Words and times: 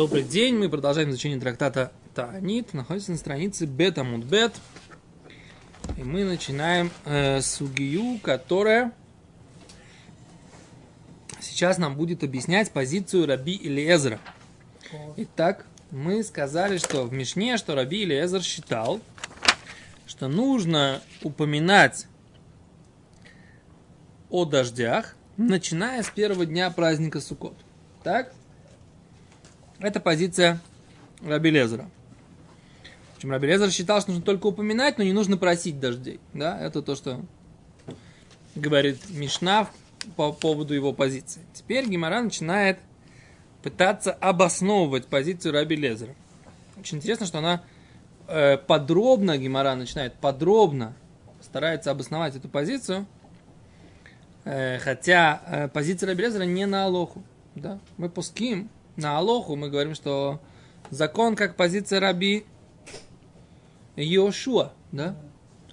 Добрый 0.00 0.22
день, 0.22 0.56
мы 0.56 0.70
продолжаем 0.70 1.10
изучение 1.10 1.38
трактата 1.38 1.92
Таанит. 2.14 2.72
Находится 2.72 3.10
на 3.10 3.18
странице 3.18 3.66
Бета 3.66 4.02
Мудбет. 4.02 4.54
И 5.98 6.02
мы 6.02 6.24
начинаем 6.24 6.90
э, 7.04 7.42
сугию, 7.42 8.18
которая 8.20 8.92
сейчас 11.38 11.76
нам 11.76 11.96
будет 11.96 12.24
объяснять 12.24 12.70
позицию 12.70 13.26
Раби 13.26 13.54
Илиезра. 13.54 14.18
Итак, 15.18 15.66
мы 15.90 16.24
сказали, 16.24 16.78
что 16.78 17.02
в 17.04 17.12
Мишне, 17.12 17.58
что 17.58 17.74
Раби 17.74 18.02
Илиезер 18.04 18.42
считал, 18.42 19.02
что 20.06 20.28
нужно 20.28 21.02
упоминать 21.22 22.06
о 24.30 24.46
дождях, 24.46 25.14
начиная 25.36 26.02
с 26.02 26.08
первого 26.08 26.46
дня 26.46 26.70
праздника 26.70 27.20
Суккот. 27.20 27.58
Так? 28.02 28.32
Это 29.80 29.98
позиция 30.00 30.60
Раби 31.22 31.50
Лезера. 31.50 31.90
Причем 33.14 33.32
Раби 33.32 33.48
Лезер 33.48 33.70
считал, 33.70 34.00
что 34.00 34.10
нужно 34.10 34.24
только 34.24 34.46
упоминать, 34.46 34.98
но 34.98 35.04
не 35.04 35.12
нужно 35.12 35.36
просить 35.36 35.80
дождей. 35.80 36.20
Да? 36.32 36.58
Это 36.60 36.82
то, 36.82 36.94
что 36.94 37.20
говорит 38.54 38.98
Мишнав 39.10 39.70
по 40.16 40.32
поводу 40.32 40.74
его 40.74 40.92
позиции. 40.92 41.42
Теперь 41.52 41.86
Гимара 41.88 42.22
начинает 42.22 42.78
пытаться 43.62 44.12
обосновывать 44.12 45.06
позицию 45.06 45.52
Раби 45.52 45.76
Лезера. 45.76 46.14
Очень 46.78 46.98
интересно, 46.98 47.26
что 47.26 47.38
она 47.38 47.62
э, 48.26 48.56
подробно, 48.56 49.36
Гимара 49.36 49.74
начинает 49.74 50.14
подробно 50.14 50.94
старается 51.42 51.90
обосновать 51.90 52.36
эту 52.36 52.48
позицию, 52.48 53.06
э, 54.44 54.78
хотя 54.78 55.42
э, 55.46 55.68
позиция 55.68 56.08
Раби 56.08 56.24
Лезера 56.24 56.44
не 56.44 56.66
на 56.66 56.84
Алоху. 56.84 57.22
Да? 57.54 57.78
Мы 57.96 58.08
пуским 58.08 58.70
на 58.96 59.18
Алоху, 59.18 59.56
мы 59.56 59.70
говорим, 59.70 59.94
что 59.94 60.40
закон 60.90 61.36
как 61.36 61.56
позиция 61.56 62.00
Раби 62.00 62.44
Йошуа, 63.96 64.72
да? 64.92 65.16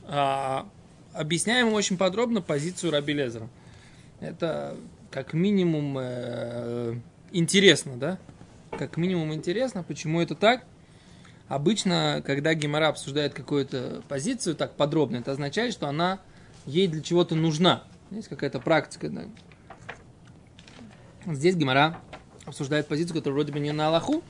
А, 0.04 0.68
объясняем 1.14 1.74
очень 1.74 1.98
подробно 1.98 2.42
позицию 2.42 2.92
Раби 2.92 3.14
Лезера. 3.14 3.50
Это 4.20 4.78
как 5.12 5.34
минимум 5.34 5.98
э, 6.00 6.96
интересно, 7.32 7.98
да? 7.98 8.20
Как 8.72 8.98
минимум 8.98 9.34
интересно, 9.34 9.84
почему 9.84 10.22
это 10.22 10.36
так. 10.36 10.64
Обычно, 11.48 12.22
когда 12.26 12.54
Гемора 12.54 12.90
обсуждает 12.90 13.34
какую-то 13.34 14.04
позицию 14.09 14.56
так 14.56 14.76
подробно, 14.76 15.18
это 15.18 15.31
означает, 15.31 15.74
что 15.74 15.88
она 15.88 16.20
ей 16.66 16.88
для 16.88 17.02
чего-то 17.02 17.36
нужна. 17.36 17.84
Есть 18.12 18.28
какая-то 18.28 18.59
практика. 18.59 19.09
Да? 19.09 19.24
Здесь 21.26 21.56
Гемора 21.56 22.02
обсуждает 22.48 22.88
позицию, 22.88 23.16
которая 23.17 23.36
вроде 23.36 23.53
бы 23.53 23.59
не 23.59 23.72
на 23.72 23.88
Аллаху. 23.88 24.23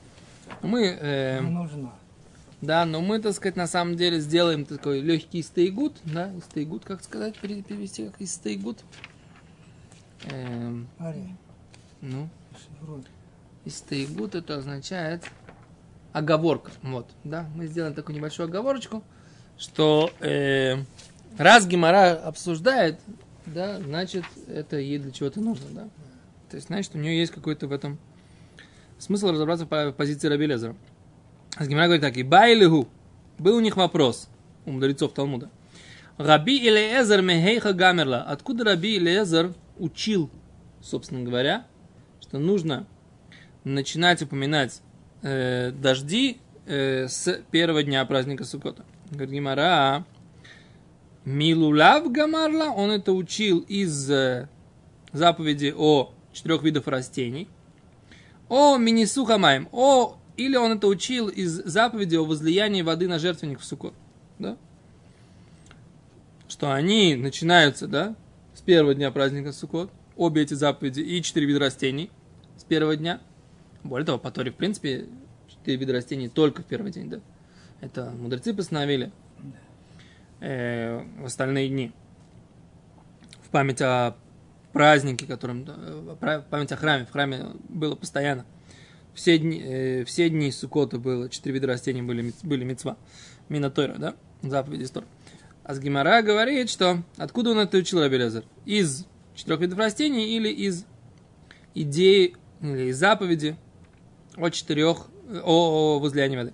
Мы, 0.62 0.86
э, 0.86 1.40
нужна. 1.40 1.94
Да, 2.60 2.84
но 2.84 3.00
мы, 3.00 3.20
так 3.20 3.34
сказать, 3.34 3.56
на 3.56 3.68
самом 3.68 3.96
деле 3.96 4.18
сделаем 4.18 4.64
такой 4.64 5.00
легкий 5.00 5.42
стейгут, 5.42 5.96
да, 6.02 6.32
стейгут, 6.50 6.84
как 6.84 7.04
сказать, 7.04 7.38
перевести 7.38 8.06
как 8.06 8.20
из 8.20 8.34
стейгут. 8.34 8.78
Эм, 10.24 10.88
Ари, 10.98 11.36
ну, 12.00 12.28
шифруй. 12.52 13.04
Истейгут 13.64 14.34
это 14.34 14.56
означает 14.56 15.22
оговорка. 16.12 16.72
Вот, 16.82 17.08
да, 17.22 17.48
мы 17.54 17.68
сделаем 17.68 17.94
такую 17.94 18.16
небольшую 18.16 18.48
оговорочку, 18.48 19.04
что 19.56 20.10
э, 20.18 20.78
раз 21.36 21.66
Гимара 21.66 22.14
обсуждает, 22.14 22.98
да, 23.46 23.78
значит, 23.78 24.24
это 24.48 24.78
ей 24.78 24.98
для 24.98 25.12
чего-то 25.12 25.40
нужно, 25.40 25.66
да. 25.70 25.88
То 26.50 26.56
есть, 26.56 26.68
значит, 26.68 26.94
у 26.96 26.98
нее 26.98 27.18
есть 27.18 27.30
какой-то 27.30 27.68
в 27.68 27.72
этом 27.72 27.98
смысл 28.98 29.30
разобраться 29.30 29.66
в 29.66 29.92
позиции 29.92 30.28
Раби 30.28 30.46
Лезера. 30.46 30.76
Гимара 31.60 31.86
говорит 31.86 32.02
так, 32.02 32.16
и 32.16 32.22
байлиху, 32.22 32.88
был 33.38 33.56
у 33.56 33.60
них 33.60 33.76
вопрос, 33.76 34.28
у 34.66 34.72
мудрецов 34.72 35.12
Талмуда. 35.12 35.50
Раби 36.18 36.58
Илиезер 36.58 37.22
мехейха 37.22 37.72
гамерла. 37.72 38.22
Откуда 38.22 38.64
Раби 38.64 38.96
Илиезер 38.96 39.54
учил, 39.78 40.30
собственно 40.80 41.22
говоря, 41.22 41.66
что 42.20 42.38
нужно 42.38 42.86
начинать 43.64 44.22
упоминать 44.22 44.82
э, 45.22 45.70
дожди 45.70 46.38
э, 46.66 47.06
с 47.06 47.40
первого 47.50 47.82
дня 47.82 48.04
праздника 48.04 48.44
Суккота. 48.44 48.84
Говорит 49.10 49.30
Гимара, 49.30 50.04
Милулав 51.24 52.10
Гамарла, 52.10 52.70
он 52.70 52.90
это 52.90 53.12
учил 53.12 53.60
из 53.60 54.10
э, 54.10 54.48
заповеди 55.12 55.74
о 55.76 56.12
четырех 56.32 56.62
видах 56.62 56.86
растений. 56.86 57.48
О 58.48 58.76
Минисухамаем, 58.76 59.68
о 59.72 60.18
или 60.36 60.56
он 60.56 60.72
это 60.72 60.86
учил 60.86 61.28
из 61.28 61.50
заповеди 61.64 62.16
о 62.16 62.24
возлиянии 62.24 62.82
воды 62.82 63.08
на 63.08 63.18
жертвенник 63.18 63.60
в 63.60 63.64
Суккот. 63.64 63.92
Да? 64.38 64.56
Что 66.48 66.72
они 66.72 67.16
начинаются, 67.16 67.88
да, 67.88 68.14
с 68.54 68.60
первого 68.60 68.94
дня 68.94 69.10
праздника 69.10 69.52
Суккот, 69.52 69.90
обе 70.16 70.42
эти 70.42 70.54
заповеди 70.54 71.00
и 71.00 71.22
четыре 71.22 71.46
вида 71.46 71.58
растений 71.60 72.10
с 72.56 72.64
первого 72.64 72.96
дня. 72.96 73.20
Более 73.82 74.06
того, 74.06 74.18
по 74.18 74.30
Торе, 74.30 74.50
в 74.50 74.54
принципе, 74.54 75.06
четыре 75.48 75.76
вида 75.76 75.92
растений 75.92 76.28
только 76.28 76.62
в 76.62 76.66
первый 76.66 76.92
день, 76.92 77.10
да. 77.10 77.20
Это 77.80 78.10
мудрецы 78.10 78.54
постановили 78.54 79.12
э, 80.40 81.04
в 81.20 81.26
остальные 81.26 81.68
дни. 81.68 81.92
В 83.42 83.50
память 83.50 83.80
о 83.82 84.16
празднике, 84.72 85.26
которым, 85.26 85.64
память 86.50 86.72
о 86.72 86.76
храме, 86.76 87.06
в 87.06 87.10
храме 87.10 87.46
было 87.68 87.94
постоянно. 87.94 88.44
Все 89.14 89.38
дни, 89.38 89.60
э, 89.60 90.04
все 90.04 90.28
дни 90.30 90.52
Сукота 90.52 90.98
было, 90.98 91.28
четыре 91.28 91.54
вида 91.54 91.66
растений 91.66 92.02
были, 92.02 92.32
были 92.42 92.64
мецва, 92.64 92.96
минатойра, 93.48 93.96
да, 93.98 94.14
заповеди 94.42 94.86
Тора. 94.86 95.06
А 95.64 95.74
с 95.74 95.80
Гимара 95.80 96.22
говорит, 96.22 96.70
что 96.70 97.02
откуда 97.16 97.50
он 97.50 97.58
это 97.58 97.78
учил 97.78 98.00
Раби 98.00 98.16
Лезер? 98.16 98.44
Из 98.64 99.06
четырех 99.34 99.60
видов 99.60 99.78
растений 99.78 100.36
или 100.36 100.48
из 100.48 100.84
идеи, 101.74 102.36
или 102.62 102.90
из 102.90 102.96
заповеди 102.98 103.56
о 104.36 104.50
четырех, 104.50 105.08
о, 105.44 105.96
о 105.96 105.98
возлиянии 105.98 106.36
воды. 106.36 106.52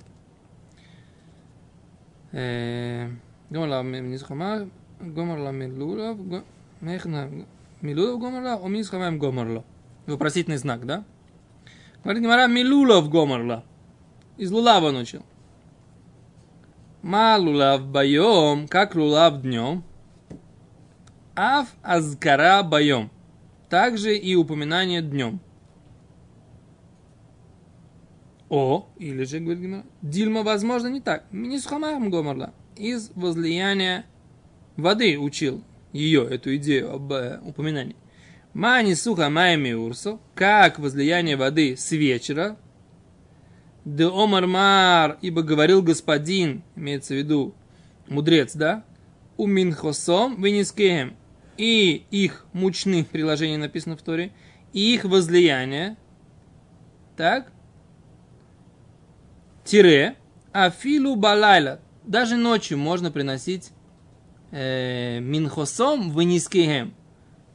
Гомарла 3.51 3.83
Минисхама, 3.83 4.69
Гомарла 5.01 5.51
Милулов, 5.51 6.19
Мехна 6.81 7.31
Милулов 7.85 8.19
Гомарла, 8.19 8.55
о 8.55 8.67
Минисхамаем 8.67 9.19
Гомарла. 9.19 9.63
Вопросительный 10.07 10.57
знак, 10.57 10.87
да? 10.87 11.05
Говорит 12.03 12.23
Гимара, 12.23 12.47
Милулов 12.47 13.11
Гомарла. 13.11 13.63
Из 14.39 14.51
лулава 14.51 14.87
он 14.89 14.97
учил. 14.97 15.23
Ма 17.03 17.37
лулав 17.39 17.87
байом, 17.87 18.69
как 18.69 18.95
лулав 18.95 19.43
днем. 19.43 19.85
Ав 21.37 21.69
азкара 21.83 22.63
байом. 22.63 23.11
Также 23.69 24.17
и 24.17 24.35
упоминание 24.35 25.03
днем. 25.03 25.39
О, 28.49 28.89
или 28.97 29.25
же, 29.25 29.41
говорит 29.41 29.61
Гимара, 29.63 29.85
Дильма, 30.01 30.43
возможно, 30.43 30.87
не 30.87 31.03
так. 31.03 31.25
Минисхамаем 31.31 32.09
Гомарла. 32.09 32.55
Из 32.77 33.11
возлияния 33.15 34.07
воды 34.79 35.19
учил 35.19 35.63
ее, 35.95 36.27
эту 36.29 36.55
идею 36.57 36.93
об 36.93 37.13
э, 37.13 37.41
упоминании. 37.43 37.97
Мани 38.53 38.95
суха 38.95 39.31
майми 39.31 39.73
урсо, 39.73 40.19
как 40.35 40.79
возлияние 40.79 41.37
воды 41.37 41.77
с 41.77 41.93
вечера. 41.93 42.57
Де 43.85 44.05
омар 44.05 44.47
мар, 44.47 45.19
ибо 45.23 45.43
говорил 45.43 45.83
господин, 45.83 46.63
имеется 46.75 47.15
в 47.15 47.17
виду 47.17 47.55
мудрец, 48.09 48.55
да? 48.55 48.85
У 49.37 49.47
минхосом 49.47 50.43
венискеем. 50.43 51.17
И 51.57 52.05
их 52.11 52.47
мучных 52.53 53.07
приложений 53.07 53.59
написано 53.59 53.97
в 53.97 54.03
Торе, 54.03 54.33
и 54.73 54.95
их 54.95 55.05
возлияние. 55.05 55.97
Так? 57.17 57.53
Тире. 59.65 60.17
Афилу 60.51 61.15
балайла. 61.15 61.81
Даже 62.03 62.37
ночью 62.37 62.79
можно 62.79 63.13
приносить 63.13 63.71
э, 64.55 65.19
минхосом 65.21 66.17
венискеем 66.17 66.95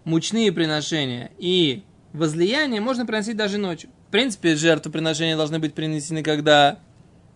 мучные 0.03 0.51
приношения 0.51 1.31
и 1.37 1.83
возлияние 2.11 2.81
можно 2.81 3.05
приносить 3.05 3.37
даже 3.37 3.57
ночью. 3.57 3.89
В 4.07 4.11
принципе, 4.11 4.55
жертвоприношения 4.55 5.37
должны 5.37 5.59
быть 5.59 5.73
принесены 5.73 6.23
когда 6.23 6.79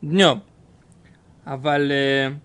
днем. 0.01 0.43
А 1.45 1.57
вале 1.57 2.41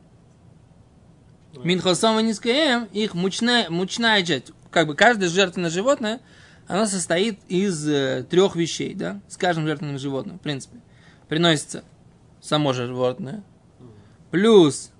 Минхосом 1.65 2.21
и 2.21 2.79
их 2.93 3.15
мучная, 3.15 3.69
мучная 3.69 4.23
часть, 4.23 4.53
как 4.71 4.87
бы 4.87 4.95
каждое 4.95 5.29
жертвенное 5.29 5.71
животное, 5.71 6.21
оно 6.69 6.87
состоит 6.87 7.41
из 7.49 7.89
э, 7.89 8.25
трех 8.29 8.55
вещей, 8.55 8.95
да, 8.95 9.21
с 9.29 9.37
каждым 9.37 9.67
жертвенным 9.67 9.99
животным, 9.99 10.39
в 10.39 10.43
принципе. 10.43 10.77
Приносится 11.29 11.83
само 12.41 12.73
животное, 12.73 13.43
плюс 14.31 14.93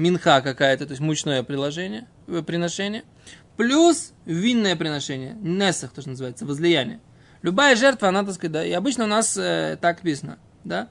минха 0.00 0.40
какая-то, 0.40 0.86
то 0.86 0.92
есть 0.92 1.00
мучное 1.00 1.42
приложение, 1.42 2.08
э, 2.26 2.42
приношение, 2.42 3.04
плюс 3.56 4.12
винное 4.24 4.76
приношение, 4.76 5.34
несах, 5.40 5.92
то, 5.92 6.00
что 6.00 6.10
называется, 6.10 6.46
возлияние. 6.46 7.00
Любая 7.42 7.76
жертва, 7.76 8.08
она, 8.08 8.24
так 8.24 8.34
сказать, 8.34 8.52
да, 8.52 8.64
и 8.64 8.72
обычно 8.72 9.04
у 9.04 9.06
нас 9.06 9.36
э, 9.36 9.78
так 9.80 9.98
написано. 9.98 10.38
да, 10.64 10.88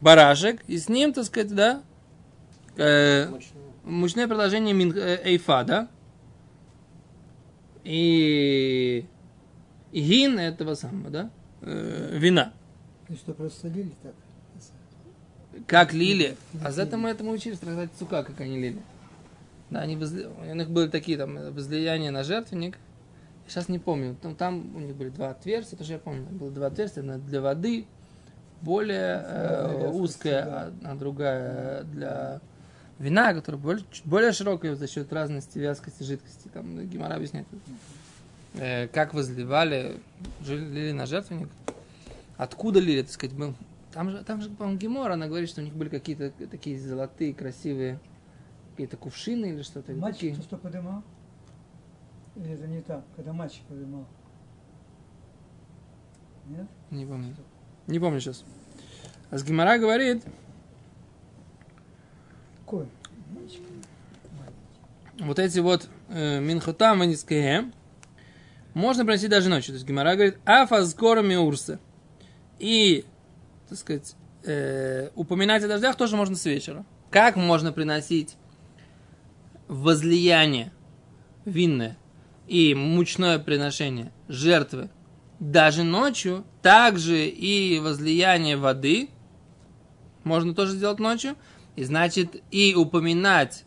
барашек, 0.00 0.62
и 0.66 0.78
с 0.78 0.88
ним, 0.88 1.12
так 1.12 1.24
сказать, 1.24 1.54
да, 1.54 1.82
э, 2.76 3.28
Мучное. 3.84 4.26
предложение 4.26 4.74
мин, 4.74 4.92
э, 4.96 5.20
эйфа, 5.24 5.64
да, 5.64 5.88
и, 7.84 9.06
и 9.92 10.00
гин 10.00 10.38
этого 10.38 10.74
самого, 10.74 11.10
да, 11.10 11.30
э, 11.62 12.10
вина. 12.12 12.52
И 13.08 13.14
что, 13.14 13.32
просто 13.32 13.68
лили 13.68 13.92
так? 14.02 14.12
Как 15.66 15.92
лили. 15.92 16.36
А 16.62 16.70
за 16.70 16.82
это 16.82 16.96
мы 16.96 17.10
этому 17.10 17.32
учились, 17.32 17.58
трактат 17.58 17.90
Цука, 17.98 18.22
как 18.22 18.40
они 18.40 18.58
лили. 18.58 18.80
Да, 19.70 19.80
они 19.80 19.96
возли... 19.96 20.26
у 20.26 20.54
них 20.54 20.70
были 20.70 20.88
такие 20.88 21.18
там 21.18 21.52
возлияния 21.52 22.10
на 22.10 22.22
жертвенник. 22.22 22.78
Сейчас 23.48 23.68
не 23.68 23.78
помню. 23.78 24.16
Там, 24.20 24.34
там 24.34 24.76
у 24.76 24.80
них 24.80 24.94
были 24.96 25.10
два 25.10 25.30
отверстия, 25.30 25.78
тоже 25.78 25.94
я 25.94 25.98
помню. 25.98 26.26
Было 26.26 26.50
два 26.50 26.66
отверстия 26.66 27.02
одно 27.02 27.18
для 27.18 27.40
воды, 27.40 27.86
более 28.62 29.24
э, 29.24 29.90
узкая, 29.90 30.44
а, 30.44 30.72
а 30.84 30.94
другая 30.94 31.84
для 31.84 32.40
вина, 32.98 33.34
которая 33.34 33.60
более, 33.60 33.84
более 34.04 34.32
широкая 34.32 34.74
за 34.74 34.88
счет 34.88 35.12
разности 35.12 35.58
вязкости 35.58 36.02
жидкости. 36.02 36.48
Там 36.52 36.86
Гимара 36.88 37.14
объясняет. 37.14 37.46
Э, 38.54 38.88
как 38.88 39.14
возливали, 39.14 39.96
лили 40.46 40.92
на 40.92 41.06
жертвенник. 41.06 41.48
Откуда 42.36 42.80
лили, 42.80 43.02
так 43.02 43.12
сказать, 43.12 43.36
был. 43.36 43.54
Там 43.96 44.10
же, 44.10 44.22
там 44.24 44.42
же, 44.42 44.50
по-моему, 44.50 44.78
Гемора, 44.78 45.14
она 45.14 45.26
говорит, 45.26 45.48
что 45.48 45.62
у 45.62 45.64
них 45.64 45.72
были 45.74 45.88
какие-то 45.88 46.30
такие 46.50 46.78
золотые, 46.78 47.32
красивые, 47.32 47.98
какие-то 48.72 48.98
кувшины 48.98 49.46
или 49.46 49.62
что-то. 49.62 49.94
Мальчик 49.94 50.20
такие. 50.20 50.34
то, 50.36 50.42
что 50.42 50.58
подымал? 50.58 51.02
Или 52.34 52.50
это 52.50 52.66
не 52.66 52.82
так, 52.82 53.06
когда 53.16 53.32
мальчик 53.32 53.62
подымал? 53.62 54.04
Нет? 56.46 56.66
Не 56.90 57.06
помню. 57.06 57.34
Не 57.86 57.98
помню 57.98 58.20
сейчас. 58.20 58.44
А 59.30 59.38
с 59.38 59.44
Гемора 59.44 59.78
говорит, 59.78 60.22
Какой? 62.66 62.86
Мальчик. 63.34 63.62
вот 65.20 65.38
эти 65.38 65.58
вот 65.60 65.88
э, 66.10 66.40
Минхотам 66.40 67.02
и 67.02 67.06
Нискеем 67.06 67.72
можно 68.74 69.06
приносить 69.06 69.30
даже 69.30 69.48
ночью. 69.48 69.68
То 69.68 69.76
есть 69.76 69.86
Гемора 69.86 70.16
говорит, 70.16 70.36
афазкора 70.44 71.22
миурса. 71.22 71.80
И, 72.58 73.06
так 73.68 73.78
сказать, 73.78 74.14
э, 74.44 75.10
упоминать 75.14 75.62
о 75.64 75.68
дождях 75.68 75.96
тоже 75.96 76.16
можно 76.16 76.36
с 76.36 76.44
вечера. 76.44 76.84
Как 77.10 77.36
можно 77.36 77.72
приносить 77.72 78.36
возлияние 79.68 80.72
винное 81.44 81.96
и 82.46 82.74
мучное 82.74 83.38
приношение 83.38 84.12
жертвы 84.28 84.90
даже 85.38 85.82
ночью, 85.82 86.44
также 86.62 87.26
и 87.26 87.78
возлияние 87.78 88.56
воды 88.56 89.10
можно 90.24 90.54
тоже 90.54 90.72
сделать 90.72 90.98
ночью. 90.98 91.36
И 91.76 91.84
значит, 91.84 92.42
и 92.50 92.74
упоминать 92.74 93.64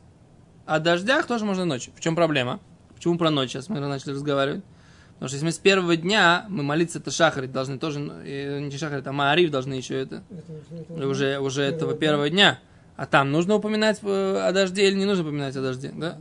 о 0.65 0.79
дождях 0.79 1.27
тоже 1.27 1.45
можно 1.45 1.65
ночью. 1.65 1.93
В 1.95 1.99
чем 1.99 2.15
проблема? 2.15 2.59
Почему 2.95 3.17
про 3.17 3.29
ночь 3.29 3.51
сейчас 3.51 3.69
мы 3.69 3.79
начали 3.79 4.11
разговаривать? 4.11 4.63
Потому 5.19 5.27
что 5.27 5.35
если 5.35 5.45
мы 5.47 5.51
с 5.51 5.57
первого 5.57 5.97
дня, 5.97 6.45
мы 6.47 6.63
молиться 6.63 6.99
это 6.99 7.11
шахарит 7.11 7.51
должны 7.51 7.77
тоже, 7.77 7.99
э, 8.23 8.61
не 8.61 8.77
шахарит, 8.77 9.05
а 9.05 9.11
маариф 9.11 9.51
должны 9.51 9.73
еще 9.73 10.01
это, 10.01 10.23
Это 10.29 10.53
уже, 10.53 10.81
это 10.81 11.07
уже, 11.07 11.39
уже 11.39 11.61
этого 11.63 11.93
Первого 11.93 12.29
дня. 12.29 12.59
А 12.95 13.05
там 13.05 13.29
нужно 13.29 13.55
упоминать 13.55 13.99
э, 14.01 14.37
о 14.41 14.51
дожде 14.53 14.87
или 14.87 14.95
не 14.95 15.03
нужно 15.03 15.25
упоминать 15.25 15.53
о 15.57 15.61
дожде, 15.61 15.91
да? 15.93 16.17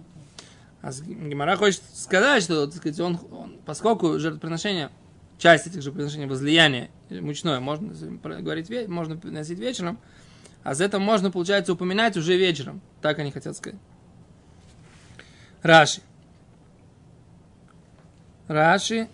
А 0.82 0.90
Гемара 0.90 1.54
хочет 1.54 1.82
сказать, 1.94 2.42
что, 2.42 2.66
так 2.66 2.74
сказать, 2.74 2.98
он, 2.98 3.20
он- 3.30 3.58
поскольку 3.64 4.18
жертвоприношение, 4.18 4.90
часть 5.38 5.68
этих 5.68 5.82
жертвоприношений 5.82 6.26
возлияния 6.26 6.90
или 7.08 7.20
мучное, 7.20 7.60
можно 7.60 7.94
говорить, 8.40 8.68
можно 8.88 9.16
приносить 9.16 9.60
вечером, 9.60 9.98
а 10.64 10.74
за 10.74 10.84
это 10.84 10.98
можно, 10.98 11.30
получается, 11.30 11.72
упоминать 11.72 12.16
уже 12.16 12.36
вечером. 12.36 12.80
Так 13.00 13.20
они 13.20 13.30
хотят 13.30 13.56
сказать. 13.56 13.78
Раши. 15.62 16.00
Раши. 18.48 19.08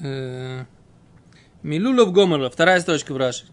Э, 0.00 0.64
Милулов 1.62 2.12
Гомерла. 2.12 2.50
Вторая 2.50 2.80
строчка 2.80 3.14
в 3.14 3.16
Раши. 3.16 3.46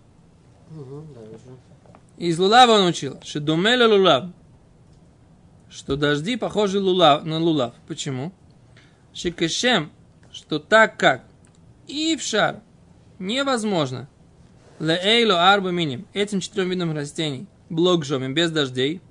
Из 2.18 2.40
лулава 2.40 2.74
он 2.74 2.88
учил, 2.88 3.20
что 3.24 3.40
домеля 3.40 3.88
лулав, 3.88 4.30
что 5.70 5.96
дожди 5.96 6.38
похожи 6.38 6.80
лулав, 6.80 7.26
на 7.26 7.40
лулав. 7.40 7.74
Почему? 7.88 8.34
Шикешем, 9.14 9.92
что 10.32 10.60
так 10.60 10.98
как 10.98 11.24
и 11.88 12.16
в 12.16 12.22
шар 12.22 12.62
невозможно 13.20 14.08
леэйло 14.80 15.52
арба 15.52 15.72
миним, 15.72 16.08
этим 16.14 16.40
четырем 16.40 16.70
видам 16.70 16.94
растений, 16.94 17.48
блок 17.70 18.06
жомим, 18.06 18.34
без 18.34 18.52
дождей, 18.52 19.02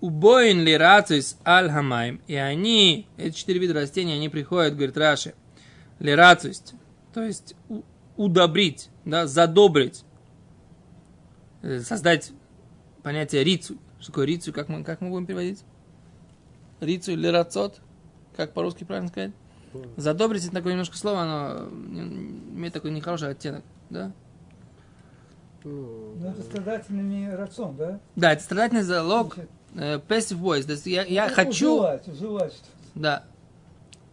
убоин 0.00 0.60
ли 0.62 0.76
рацис 0.76 1.38
аль 1.44 1.70
и 2.26 2.34
они, 2.34 3.08
эти 3.16 3.34
четыре 3.34 3.60
вида 3.60 3.74
растений, 3.74 4.12
они 4.12 4.28
приходят, 4.28 4.74
говорит 4.74 4.96
Раши, 4.96 5.34
ли 5.98 6.14
рацис, 6.14 6.62
то 7.12 7.22
есть 7.22 7.54
удобрить, 8.16 8.90
да, 9.04 9.26
задобрить 9.26 10.04
э, 11.62 11.80
создать 11.80 12.32
понятие 13.02 13.44
рицу. 13.44 13.78
Что 13.98 14.12
такое 14.12 14.26
рицу? 14.26 14.52
Как 14.52 14.68
мы, 14.68 14.84
как 14.84 15.00
мы 15.00 15.08
будем 15.10 15.26
переводить? 15.26 15.64
Рицу 16.80 17.12
или 17.12 17.26
рацот? 17.26 17.80
Как 18.36 18.52
по-русски 18.52 18.84
правильно 18.84 19.08
сказать? 19.08 19.32
Задобрить 19.96 20.44
это 20.44 20.54
такое 20.54 20.72
немножко 20.72 20.96
слово, 20.96 21.22
оно 21.22 21.68
не- 21.70 22.02
имеет 22.56 22.72
такой 22.72 22.90
нехороший 22.90 23.30
оттенок, 23.30 23.64
да? 23.90 24.12
Ну, 25.64 26.14
Ну, 26.20 26.28
это 26.30 26.42
страдательный 26.42 27.34
рацион, 27.34 27.76
да? 27.76 28.00
Да, 28.14 28.32
это 28.32 28.42
страдательный 28.42 28.82
залог, 28.82 29.34
Значит, 29.34 29.50
э, 29.50 29.55
passive 29.76 30.40
voice. 30.40 30.64
То 30.64 30.72
есть 30.72 30.86
я, 30.86 31.04
я 31.04 31.28
ну, 31.28 31.34
хочу, 31.34 31.74
уживать 31.74 32.52
что-то. 32.52 32.70
да, 32.94 33.24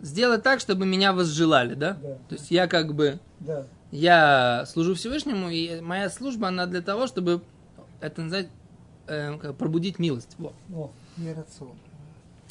сделать 0.02 0.44
так, 0.44 0.60
чтобы 0.60 0.86
меня 0.86 1.14
возжелали, 1.14 1.74
да? 1.76 1.98
Да. 2.02 2.18
То 2.30 2.36
есть 2.36 2.52
я 2.52 2.68
как 2.68 2.94
бы, 2.94 3.20
Да. 3.40 3.66
я 3.92 4.66
служу 4.68 4.96
Всевышнему, 4.96 5.50
и 5.50 5.80
моя 5.82 6.10
служба, 6.10 6.50
она 6.50 6.66
для 6.66 6.82
того, 6.82 7.08
чтобы, 7.08 7.42
это 8.02 8.22
называть, 8.22 8.48
э, 9.08 9.38
как 9.38 9.56
пробудить 9.56 10.00
милость. 10.00 10.36
Вот. 10.38 10.54
О. 10.74 10.92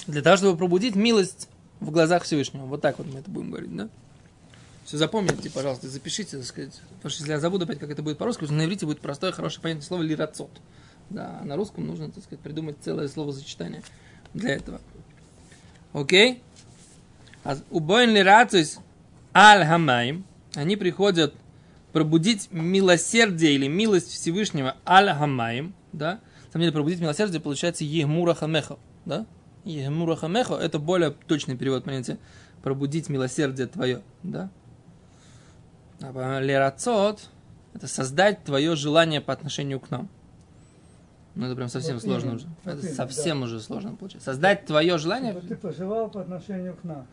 Для 0.06 0.22
того, 0.22 0.36
чтобы 0.36 0.56
пробудить 0.56 0.96
милость 0.96 1.48
в 1.80 1.90
глазах 1.90 2.22
Всевышнего. 2.24 2.64
Вот 2.64 2.80
так 2.80 2.98
вот 2.98 3.06
мы 3.12 3.20
это 3.20 3.30
будем 3.30 3.50
говорить, 3.50 3.76
да? 3.76 3.88
Все 4.84 4.96
запомните, 4.96 5.48
пожалуйста, 5.50 5.88
запишите, 5.88 6.38
так 6.38 6.46
сказать. 6.46 6.80
Потому 6.96 7.10
что 7.10 7.22
если 7.22 7.32
я 7.32 7.40
забуду 7.40 7.64
опять, 7.64 7.78
как 7.78 7.90
это 7.90 8.02
будет 8.02 8.18
по-русски, 8.18 8.44
что 8.44 8.54
на 8.54 8.64
иврите 8.64 8.84
будет 8.84 9.00
простое, 9.00 9.30
хорошее, 9.30 9.62
понятное 9.62 9.84
слово 9.86 10.02
лирацот. 10.02 10.50
Да, 11.12 11.40
на 11.44 11.56
русском 11.56 11.86
нужно, 11.86 12.10
так 12.10 12.24
сказать, 12.24 12.40
придумать 12.40 12.76
целое 12.80 13.06
словосочетание 13.06 13.82
для 14.32 14.54
этого. 14.54 14.80
Окей? 15.92 16.42
А 17.44 17.56
убоин 17.70 18.10
лирацис 18.10 18.78
аль 19.34 19.66
хамаим, 19.66 20.24
они 20.54 20.76
приходят 20.76 21.34
пробудить 21.92 22.48
милосердие 22.50 23.52
или 23.52 23.66
милость 23.66 24.10
Всевышнего 24.10 24.76
аль 24.86 25.10
хамаим, 25.10 25.74
да? 25.92 26.20
На 26.46 26.52
самом 26.52 26.62
деле, 26.62 26.72
пробудить 26.72 27.00
милосердие 27.00 27.40
получается 27.40 27.84
егмура 27.84 28.32
хамехо, 28.32 28.78
да? 29.04 29.26
Егмура 29.64 30.16
хамехо– 30.16 30.54
это 30.62 30.78
более 30.78 31.10
точный 31.10 31.56
перевод 31.56 31.84
понятия 31.84 32.18
пробудить 32.62 33.10
милосердие 33.10 33.66
твое, 33.66 34.02
да? 34.22 34.50
А 36.00 36.40
лерацот– 36.40 37.28
это 37.74 37.86
создать 37.86 38.44
твое 38.44 38.76
желание 38.76 39.20
по 39.20 39.32
отношению 39.32 39.78
к 39.78 39.90
нам. 39.90 40.08
Ну, 41.34 41.46
это 41.46 41.56
прям 41.56 41.68
совсем 41.68 41.94
Вот 41.94 42.02
сложно 42.02 42.26
именно, 42.26 42.36
уже. 42.36 42.46
вот 42.64 42.74
это 42.74 42.80
именно, 42.82 42.94
совсем 42.94 43.42
уже 43.42 43.60
сложно 43.60 43.94
получается. 43.96 44.30
Создать 44.30 44.66
твое 44.66 44.98
желание, 44.98 45.32
чтобы 45.32 45.48
ты 45.48 45.56
пожелал 45.56 46.10
по 46.10 46.20
отношению 46.20 46.76
к 46.76 46.84
нам. 46.84 47.06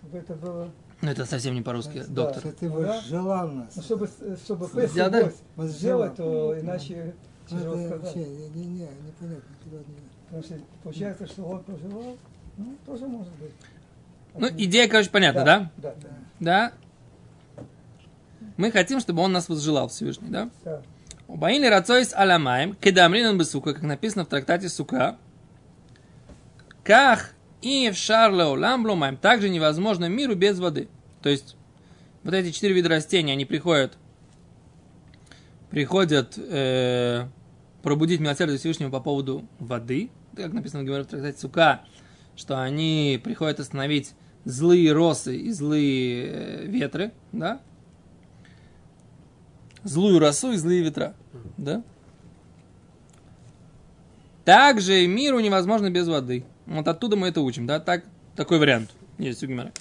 Чтобы 0.00 0.18
это 0.18 0.34
было... 0.34 0.70
ну, 1.02 1.10
это 1.10 1.24
совсем 1.26 1.54
не 1.54 1.62
по-русски, 1.62 2.04
Да. 2.06 2.14
доктор. 2.14 2.40
Что 2.40 2.52
ты 2.52 2.68
Ну 2.68 2.80
да. 2.82 3.46
нас. 3.46 3.76
Ну, 3.76 3.82
чтобы, 3.82 4.08
чтобы 4.44 4.66
Сделать, 4.66 4.88
песня 4.92 5.10
да? 5.10 5.30
Возжелал. 5.56 5.68
сделать, 5.68 6.14
то 6.16 6.60
иначе 6.60 7.14
Ну, 7.50 7.58
тяжело 7.58 7.76
это 7.76 7.96
вообще 7.98 8.10
сказать. 8.10 8.28
не, 8.54 8.64
не, 8.66 8.80
непонятно. 8.82 9.54
Куда 9.64 9.76
не... 9.78 9.84
Потому 10.26 10.42
что 10.44 10.54
получается, 10.84 11.26
что 11.26 11.42
он 11.44 11.62
пожелал, 11.64 12.16
ну, 12.56 12.76
тоже 12.86 13.06
может 13.06 13.32
быть. 13.34 13.52
Ну, 14.34 14.46
идея, 14.62 14.88
короче, 14.88 15.10
понятна, 15.10 15.44
да? 15.44 15.70
Да, 15.78 15.94
да. 16.00 16.08
Да. 16.38 16.72
Мы 18.56 18.70
хотим, 18.70 19.00
чтобы 19.00 19.22
он 19.22 19.32
нас 19.32 19.48
возжелал 19.48 19.88
Всевышний, 19.88 20.28
да? 20.28 20.50
да. 20.64 20.82
Убаили 21.28 21.66
рацойс 21.66 22.14
аламаем, 22.14 22.74
кедамринан 22.74 23.36
бесука, 23.36 23.74
как 23.74 23.82
написано 23.82 24.24
в 24.24 24.28
трактате 24.28 24.70
Сука. 24.70 25.18
Ках 26.82 27.34
и 27.60 27.90
в 27.90 27.96
шарлео 27.96 28.52
ламбломаем, 28.54 29.18
также 29.18 29.50
невозможно 29.50 30.06
миру 30.06 30.34
без 30.34 30.58
воды. 30.58 30.88
То 31.22 31.28
есть, 31.28 31.56
вот 32.24 32.32
эти 32.32 32.50
четыре 32.50 32.72
вида 32.72 32.88
растений, 32.88 33.32
они 33.32 33.44
приходят, 33.44 33.98
приходят 35.70 36.38
э, 36.38 37.26
пробудить 37.82 38.20
милосердие 38.20 38.58
Всевышнего 38.58 38.88
по 38.88 39.00
поводу 39.00 39.46
воды, 39.58 40.08
как 40.34 40.54
написано 40.54 40.82
в 40.82 41.04
трактате 41.04 41.38
Сука, 41.38 41.82
что 42.36 42.62
они 42.62 43.20
приходят 43.22 43.60
остановить 43.60 44.14
злые 44.46 44.92
росы 44.92 45.36
и 45.36 45.50
злые 45.50 46.24
э, 46.24 46.64
ветры, 46.64 47.12
да? 47.32 47.60
Злую 49.84 50.18
росу 50.18 50.52
и 50.52 50.56
злые 50.56 50.82
ветра. 50.82 51.14
Да? 51.56 51.82
Также 54.44 55.06
миру 55.06 55.40
невозможно 55.40 55.90
без 55.90 56.08
воды. 56.08 56.44
Вот 56.66 56.88
оттуда 56.88 57.16
мы 57.16 57.28
это 57.28 57.40
учим, 57.40 57.66
да? 57.66 57.80
Так, 57.80 58.04
такой 58.34 58.58
вариант 58.58 58.90
есть 59.18 59.42
у 59.42 59.46
Гимара. 59.46 59.72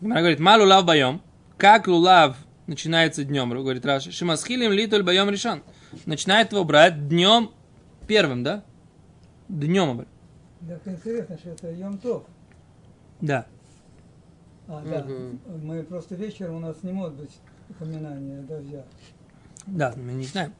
Гимара 0.00 0.20
говорит, 0.20 0.40
малу 0.40 0.64
лав 0.64 0.84
боем. 0.84 1.20
Как 1.56 1.86
лулав 1.86 2.36
начинается 2.66 3.24
днем, 3.24 3.50
говорит 3.50 3.84
Раши. 3.84 4.12
Шимасхилим 4.12 4.72
литуль 4.72 5.02
боем 5.02 5.28
решен. 5.30 5.62
Начинает 6.06 6.52
его 6.52 6.64
брать 6.64 7.08
днем 7.08 7.50
первым, 8.06 8.42
да? 8.42 8.64
Днем. 9.48 10.06
Так 10.66 10.80
интересно, 10.86 11.38
что 11.38 11.50
это 11.50 11.70
Йом-Тов. 11.70 12.24
Да. 13.20 13.46
А, 14.66 14.82
да. 14.82 15.04
Мгм. 15.04 15.40
Мы 15.62 15.82
просто 15.82 16.14
вечером 16.14 16.56
у 16.56 16.60
нас 16.60 16.82
не 16.82 16.92
может 16.92 17.14
быть 17.14 17.30
упоминания 17.68 18.42
дождя. 18.42 18.84
Да, 19.66 19.94
мы 19.96 20.12
не 20.12 20.26
знаем. 20.26 20.52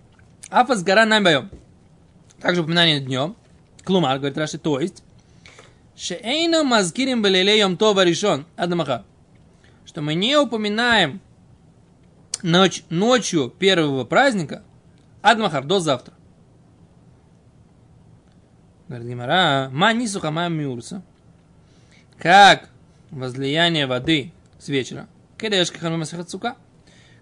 Афас 0.50 0.82
гора 0.82 1.04
нам 1.04 1.25
боем. 1.25 1.50
Также 2.40 2.62
упоминание 2.62 3.00
днем. 3.00 3.37
Клумар, 3.84 4.18
говорит 4.18 4.38
Раши, 4.38 4.58
то 4.58 4.80
есть. 4.80 5.02
Шеэйна 5.96 6.64
мазгирим 6.64 7.23
балилеем 7.23 7.76
това 7.76 8.04
решен. 8.04 8.46
Адамаха. 8.56 9.04
Что 9.84 10.00
мы 10.00 10.14
не 10.14 10.37
упоминаем 10.37 11.20
ночь, 12.42 12.84
ночью 12.90 13.49
первого 13.49 14.04
праздника 14.04 14.62
Адмахар 15.23 15.64
до 15.64 15.80
завтра. 15.80 16.14
Говорит 18.88 19.08
Гимара, 19.08 19.70
ма 19.70 19.92
нисуха 19.92 20.30
ма 20.30 20.49
миурса. 20.49 21.02
Как 22.18 22.68
возлияние 23.11 23.87
воды 23.87 24.32
с 24.58 24.68
вечера. 24.68 25.08
Кедешка 25.38 25.78
ханума 25.78 26.04
сука. 26.04 26.56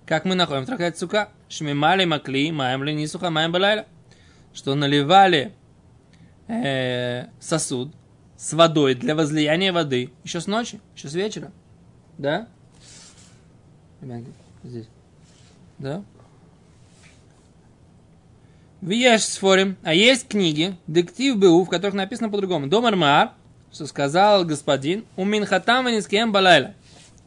Как 0.06 0.24
мы 0.24 0.34
находим 0.34 0.62
в 0.62 0.66
трактате 0.66 0.98
сука. 0.98 1.28
Шмимали 1.48 2.04
макли 2.04 2.50
маем 2.50 2.82
ли 2.82 2.94
нисуха 2.94 3.30
маем 3.30 3.52
балайла. 3.52 3.86
Что 4.52 4.74
наливали 4.74 5.52
э, 6.48 7.26
сосуд 7.40 7.94
с 8.36 8.52
водой 8.52 8.94
для 8.94 9.14
возлияния 9.14 9.72
воды 9.72 10.10
еще 10.24 10.40
с 10.40 10.46
ночи, 10.46 10.80
еще 10.96 11.08
с 11.08 11.14
вечера. 11.14 11.52
Да? 12.18 12.48
Здесь. 14.64 14.86
Да? 15.78 16.02
Виеш 18.80 19.22
сфорим, 19.22 19.76
а 19.84 19.94
есть 19.94 20.26
книги, 20.26 20.76
дектив 20.88 21.36
БУ, 21.36 21.64
в 21.64 21.68
которых 21.68 21.94
написано 21.94 22.28
по-другому. 22.28 22.66
Домар 22.66 22.96
Маар, 22.96 23.32
что 23.72 23.86
сказал 23.86 24.44
господин, 24.44 25.04
у 25.16 25.24
Минхатам 25.24 25.84
Ванискем 25.84 26.32
Балайла. 26.32 26.74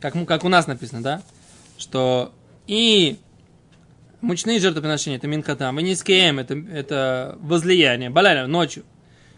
Как, 0.02 0.14
как 0.28 0.44
у 0.44 0.50
нас 0.50 0.68
написано, 0.68 1.02
да? 1.02 1.22
Что 1.78 2.34
и 2.68 3.18
мучные 4.22 4.60
жертвоприношения, 4.60 5.18
это 5.18 5.28
Минхатам, 5.28 5.76
Ванискем, 5.76 6.40
это, 6.40 6.56
это 6.72 7.38
возлияние, 7.40 8.10
Балайла, 8.10 8.48
ночью. 8.48 8.84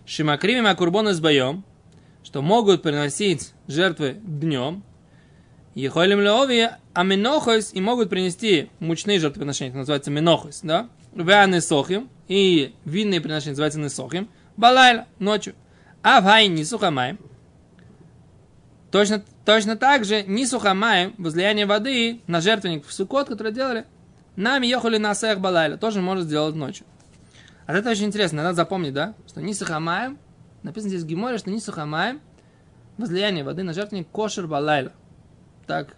Шимакривим 0.05 0.65
Акурбон 0.67 1.09
с 1.09 1.19
боем, 1.19 1.63
что 2.23 2.41
могут 2.41 2.81
приносить 2.81 3.53
жертвы 3.67 4.17
днем, 4.23 4.83
Ехолим 5.77 6.19
леови 6.21 6.69
аминохойс 6.93 7.71
и 7.71 7.81
могут 7.81 8.09
принести 8.09 8.71
мучные 8.79 9.19
жертвоприношения, 9.19 9.69
это 9.69 9.77
называется 9.77 10.09
минохойс, 10.09 10.61
да? 10.63 10.89
Веаны 11.13 11.61
сохим 11.61 12.09
и 12.27 12.73
винные 12.83 13.21
приношения 13.21 13.51
называются 13.51 13.79
несохим. 13.79 14.27
Балайла, 14.55 15.05
ночью. 15.19 15.53
А 16.01 16.19
в 16.19 16.23
хай 16.23 16.47
не 16.47 16.65
сухамаем. 16.65 17.19
Точно, 18.91 19.21
точно 19.45 19.75
так 19.75 20.05
же 20.05 20.23
не 20.23 20.45
сухамаем 20.45 21.13
возлияние 21.17 21.65
воды 21.65 22.21
на 22.27 22.39
жертвенник 22.39 22.85
в 22.85 22.93
сукот, 22.93 23.27
который 23.27 23.51
делали, 23.51 23.85
нами 24.35 24.67
ехали 24.67 24.97
на 24.97 25.13
сех 25.13 25.39
балайла, 25.39 25.77
тоже 25.77 26.01
может 26.01 26.25
сделать 26.25 26.55
ночью. 26.55 26.85
А 27.65 27.73
это 27.73 27.89
очень 27.89 28.05
интересно, 28.05 28.43
надо 28.43 28.55
запомнить, 28.55 28.93
да, 28.93 29.13
что 29.27 29.41
не 29.41 29.53
сухамаем, 29.53 30.17
написано 30.63 30.89
здесь 30.89 31.03
в 31.03 31.07
Гиморе, 31.07 31.37
что 31.37 31.49
не 31.49 31.59
сухамаем 31.59 32.21
возлияние 32.97 33.43
воды 33.43 33.63
на 33.63 33.73
жертвенник 33.73 34.07
кошер 34.09 34.47
балайла. 34.47 34.93
Так 35.65 35.95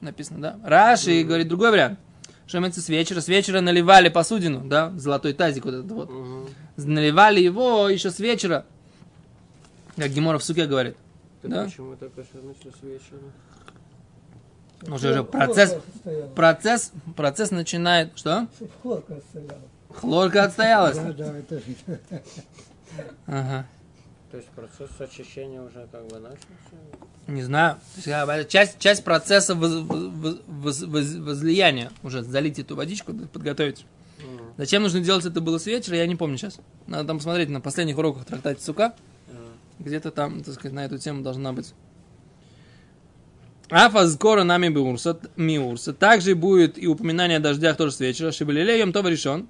написано, 0.00 0.40
да? 0.40 0.60
Раши 0.64 1.22
говорит 1.22 1.48
другой 1.48 1.70
вариант. 1.70 1.98
Что 2.46 2.58
имеется 2.58 2.80
с 2.80 2.88
вечера? 2.88 3.20
С 3.20 3.28
вечера 3.28 3.60
наливали 3.60 4.08
посудину, 4.08 4.62
да? 4.64 4.92
Золотой 4.96 5.32
тазик 5.32 5.64
вот 5.64 5.74
этот 5.74 5.90
вот. 5.90 6.10
Мгм. 6.10 6.48
Наливали 6.76 7.40
его 7.40 7.88
еще 7.88 8.10
с 8.10 8.20
вечера. 8.20 8.64
Как 9.96 10.10
Гемора 10.10 10.38
в 10.38 10.44
суке 10.44 10.66
говорит. 10.66 10.96
Так 11.42 11.50
Да? 11.50 11.64
почему 11.64 11.90
начали 11.90 12.72
с 12.72 12.82
вечера? 12.82 13.18
Ну, 14.82 14.94
Уже, 14.94 15.10
уже 15.10 15.24
процесс, 15.24 15.76
процесс, 16.34 16.92
процесс 17.16 17.50
начинает... 17.50 18.16
Что? 18.16 18.46
Хлорка 18.82 19.20
стояла. 19.30 19.60
Хлорка 19.94 20.44
отстоялась. 20.44 20.98
Да, 20.98 21.12
да, 21.12 21.38
это 21.38 21.62
Ага. 23.26 23.66
То 24.30 24.36
есть 24.36 24.48
процесс 24.50 24.90
очищения 24.98 25.62
уже 25.62 25.86
как 25.90 26.06
бы 26.08 26.18
начался? 26.18 26.44
Не 27.26 27.42
знаю. 27.42 27.78
Это 28.04 28.44
часть, 28.44 28.78
часть 28.78 29.02
процесса 29.04 29.54
воз- 29.54 29.72
воз- 29.80 30.40
воз- 30.46 30.82
воз- 30.82 31.14
возлияния. 31.14 31.90
Уже 32.02 32.22
залить 32.22 32.58
эту 32.58 32.76
водичку, 32.76 33.14
подготовить. 33.14 33.86
Зачем 34.58 34.82
нужно 34.82 35.00
делать 35.00 35.24
это 35.24 35.40
было 35.40 35.58
с 35.58 35.66
вечера, 35.66 35.96
я 35.96 36.06
не 36.06 36.16
помню 36.16 36.36
сейчас. 36.38 36.58
Надо 36.86 37.06
там 37.08 37.18
посмотреть 37.18 37.48
на 37.48 37.60
последних 37.60 37.98
уроках 37.98 38.24
трактате 38.24 38.62
Сука. 38.62 38.94
Где-то 39.78 40.10
там, 40.10 40.42
так 40.42 40.54
сказать, 40.54 40.72
на 40.72 40.84
эту 40.84 40.98
тему 40.98 41.22
должна 41.22 41.52
быть. 41.52 41.74
Афа 43.68 44.08
скоро 44.08 44.44
нами 44.44 44.68
биурса, 44.68 45.18
миурса. 45.36 45.92
Также 45.92 46.34
будет 46.34 46.78
и 46.78 46.86
упоминание 46.86 47.38
о 47.38 47.40
дождях 47.40 47.76
тоже 47.76 47.92
с 47.92 48.00
вечера. 48.00 48.30
Шибалилеем 48.30 48.92
то 48.92 49.00
решен, 49.00 49.48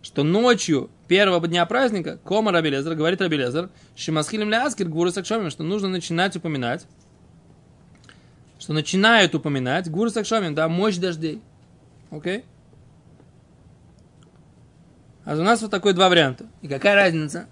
что 0.00 0.22
ночью 0.22 0.90
первого 1.08 1.46
дня 1.48 1.66
праздника 1.66 2.18
Кома 2.22 2.52
Рабелезер, 2.52 2.94
говорит 2.94 3.20
Рабелезер, 3.20 3.70
Шимасхилем 3.96 4.48
ляскир 4.48 4.88
гуру 4.88 5.10
сакшомим, 5.10 5.50
что 5.50 5.64
нужно 5.64 5.88
начинать 5.88 6.36
упоминать, 6.36 6.86
что 8.60 8.72
начинают 8.72 9.34
упоминать 9.34 9.90
гуру 9.90 10.10
сакшомим, 10.10 10.54
да, 10.54 10.68
мощь 10.68 10.96
дождей. 10.96 11.42
Окей? 12.10 12.44
А 15.24 15.34
у 15.34 15.42
нас 15.42 15.60
вот 15.60 15.70
такой 15.70 15.92
два 15.94 16.08
варианта. 16.08 16.46
И 16.62 16.68
какая 16.68 16.94
разница? 16.94 17.48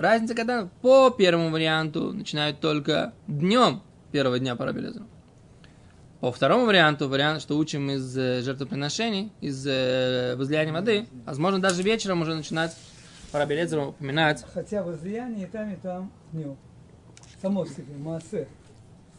Разница, 0.00 0.34
когда 0.34 0.66
по 0.80 1.10
первому 1.10 1.50
варианту 1.50 2.14
начинают 2.14 2.58
только 2.58 3.12
днем 3.26 3.82
первого 4.12 4.38
дня 4.38 4.56
по 4.56 4.64
Рабелезеру. 4.64 5.04
По 6.20 6.32
второму 6.32 6.64
варианту, 6.64 7.06
вариант, 7.06 7.42
что 7.42 7.58
учим 7.58 7.90
из 7.90 8.16
э, 8.16 8.40
жертвоприношений, 8.40 9.30
из 9.42 9.62
э, 9.66 10.36
возлияния 10.38 10.72
воды, 10.72 11.06
возможно, 11.26 11.60
даже 11.60 11.82
вечером 11.82 12.22
уже 12.22 12.34
начинать 12.34 12.74
по 13.30 13.40
Рабелезеру 13.40 13.88
упоминать, 13.88 14.42
Хотя 14.54 14.82
возлияние 14.82 15.46
и 15.46 15.50
там, 15.50 15.70
и 15.70 15.76
там 15.76 16.10
днем. 16.32 16.56
Само 17.42 17.66
себе, 17.66 17.94
массе. 17.98 18.48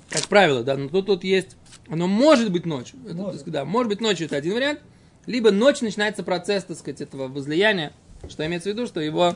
как 0.10 0.24
правило, 0.30 0.64
да, 0.64 0.78
но 0.78 0.90
тут, 0.90 1.06
тут 1.06 1.24
есть, 1.24 1.58
оно 1.90 2.08
может 2.08 2.52
быть 2.52 2.66
ночью, 2.66 2.98
Это, 3.06 3.14
Может. 3.14 3.34
так 3.34 3.42
сказать, 3.42 3.54
да, 3.54 3.66
может 3.66 3.90
быть 3.90 4.02
ночью, 4.02 4.26
это 4.26 4.36
один 4.36 4.56
вариант, 4.56 4.80
либо 5.28 5.52
ночью 5.52 5.86
начинается 5.86 6.24
процесс, 6.24 6.64
так 6.64 6.76
сказать, 6.76 7.02
этого 7.02 7.28
возлияния, 7.28 7.94
что 8.28 8.44
имеется 8.48 8.72
в 8.72 8.74
виду, 8.74 8.88
что 8.88 9.00
его 9.00 9.36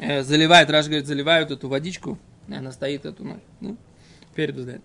э, 0.00 0.22
заливает, 0.22 0.70
Раш 0.70 0.86
говорит, 0.86 1.06
заливают 1.06 1.50
эту 1.50 1.68
водичку, 1.68 2.18
и 2.48 2.54
она 2.54 2.72
стоит 2.72 3.04
эту 3.04 3.24
ночь, 3.24 3.42
ну, 3.60 3.76
перед 4.34 4.56
возлиянием. 4.56 4.84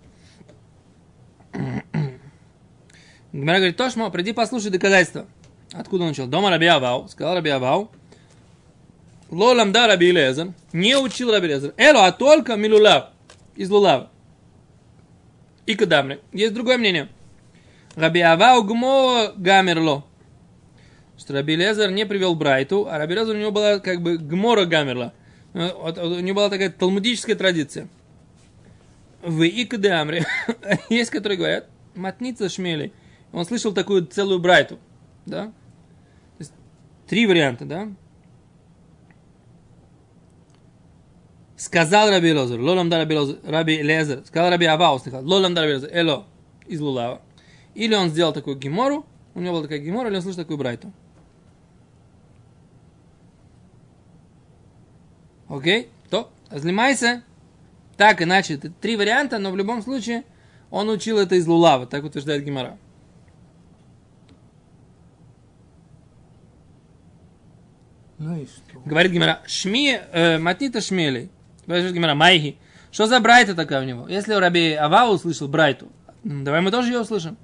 Гмара 3.32 3.58
говорит, 3.58 3.78
Тошмо, 3.78 4.10
приди 4.12 4.34
послушай 4.34 4.72
доказательства. 4.72 5.26
Откуда 5.74 6.04
он 6.04 6.10
начал? 6.10 6.28
Дома 6.28 6.50
Раби 6.50 6.68
Авау, 6.68 7.08
сказал 7.10 7.36
Раби 7.36 7.50
Авау, 7.50 7.92
Лолам 9.30 9.72
да 9.72 9.88
Раби 9.88 10.12
Лезер, 10.12 10.54
не 10.72 10.96
учил 10.96 11.32
Раби 11.32 11.48
Лезер, 11.48 11.74
Эло, 11.78 12.06
а 12.06 12.12
только 12.12 12.56
Милулав, 12.56 13.10
из 13.56 13.70
Лулава. 13.70 14.12
И 15.66 15.76
Кадамри. 15.76 16.20
Есть 16.32 16.54
другое 16.54 16.78
мнение. 16.78 17.10
Раби 17.96 18.22
Авау 18.22 18.64
Гмо 18.64 19.34
Гамерло. 19.36 20.06
Что 21.18 21.34
Раби 21.34 21.56
Лезер 21.56 21.92
не 21.92 22.06
привел 22.06 22.36
Брайту, 22.36 22.88
а 22.90 22.98
Раби 22.98 23.16
Лезер 23.16 23.36
у 23.36 23.40
него 23.40 23.52
была 23.52 23.80
как 23.80 24.02
бы 24.02 24.18
Гмора 24.18 24.66
Гамерла. 24.66 25.14
Э, 25.54 25.70
У 25.72 26.20
него 26.20 26.36
была 26.36 26.50
такая 26.50 26.70
талмудическая 26.70 27.36
традиция. 27.36 27.88
В 29.22 29.44
Икадамре 29.44 30.26
есть, 30.90 31.10
которые 31.10 31.38
говорят, 31.38 31.68
матница 31.96 32.50
шмели. 32.50 32.92
Он 33.32 33.46
слышал 33.46 33.74
такую 33.74 34.06
целую 34.06 34.40
Брайту. 34.40 34.78
Да? 35.26 35.46
То 35.46 35.52
есть, 36.40 36.54
три 37.08 37.26
варианта, 37.26 37.66
да? 37.66 37.88
Сказал 41.58 42.10
Раби 42.10 42.34
Лозер, 42.34 42.60
лолам 42.60 42.90
да 42.90 42.98
Раби 42.98 43.16
Лозер, 43.16 43.38
Раби 43.46 43.82
Лезер, 43.82 44.24
сказал 44.26 44.50
Раби 44.52 44.66
Авау, 44.66 45.00
сказал, 45.00 45.26
лолам 45.26 45.54
да 45.54 45.62
Раби 45.62 45.74
Лезер, 45.76 45.90
эло, 45.92 46.28
из 46.68 46.82
Лулава. 46.82 47.22
Или 47.74 47.96
он 47.96 48.10
сделал 48.10 48.34
такую 48.34 48.58
гемору, 48.58 49.06
у 49.34 49.40
него 49.40 49.54
была 49.54 49.64
такая 49.64 49.80
гемора, 49.80 50.10
или 50.10 50.18
он 50.18 50.22
слышал 50.22 50.42
такую 50.42 50.58
брайту. 50.58 50.92
Окей? 55.48 55.90
То. 56.10 56.32
Разлимайся. 56.50 57.24
Так, 57.98 58.22
иначе. 58.22 58.56
Это 58.56 58.70
три 58.70 58.96
варианта, 58.98 59.40
но 59.40 59.52
в 59.52 59.58
любом 59.58 59.82
случае 59.82 60.24
он 60.70 60.90
учил 60.90 61.18
это 61.18 61.36
из 61.36 61.48
Лулава. 61.48 61.86
Так 61.86 62.04
утверждает 62.04 62.44
Гимара. 62.44 62.78
Ну 68.18 68.42
и 68.42 68.46
что? 68.46 68.80
Говорит 68.86 69.12
Гимара, 69.12 69.42
шми, 69.46 70.00
э, 70.12 70.38
матнита 70.38 70.82
шмели. 70.82 71.30
Говорит 71.68 71.94
Гимара, 71.94 72.16
майхи. 72.16 72.58
Что 72.92 73.08
за 73.08 73.20
брайта 73.20 73.56
такая 73.56 73.82
у 73.82 73.86
него? 73.86 74.08
Если 74.08 74.34
Раби 74.34 74.72
Авау 74.72 75.16
услышал 75.16 75.50
брайту, 75.50 75.90
давай 76.24 76.62
мы 76.62 76.72
тоже 76.72 76.94
ее 76.94 77.02
услышим. 77.02 77.38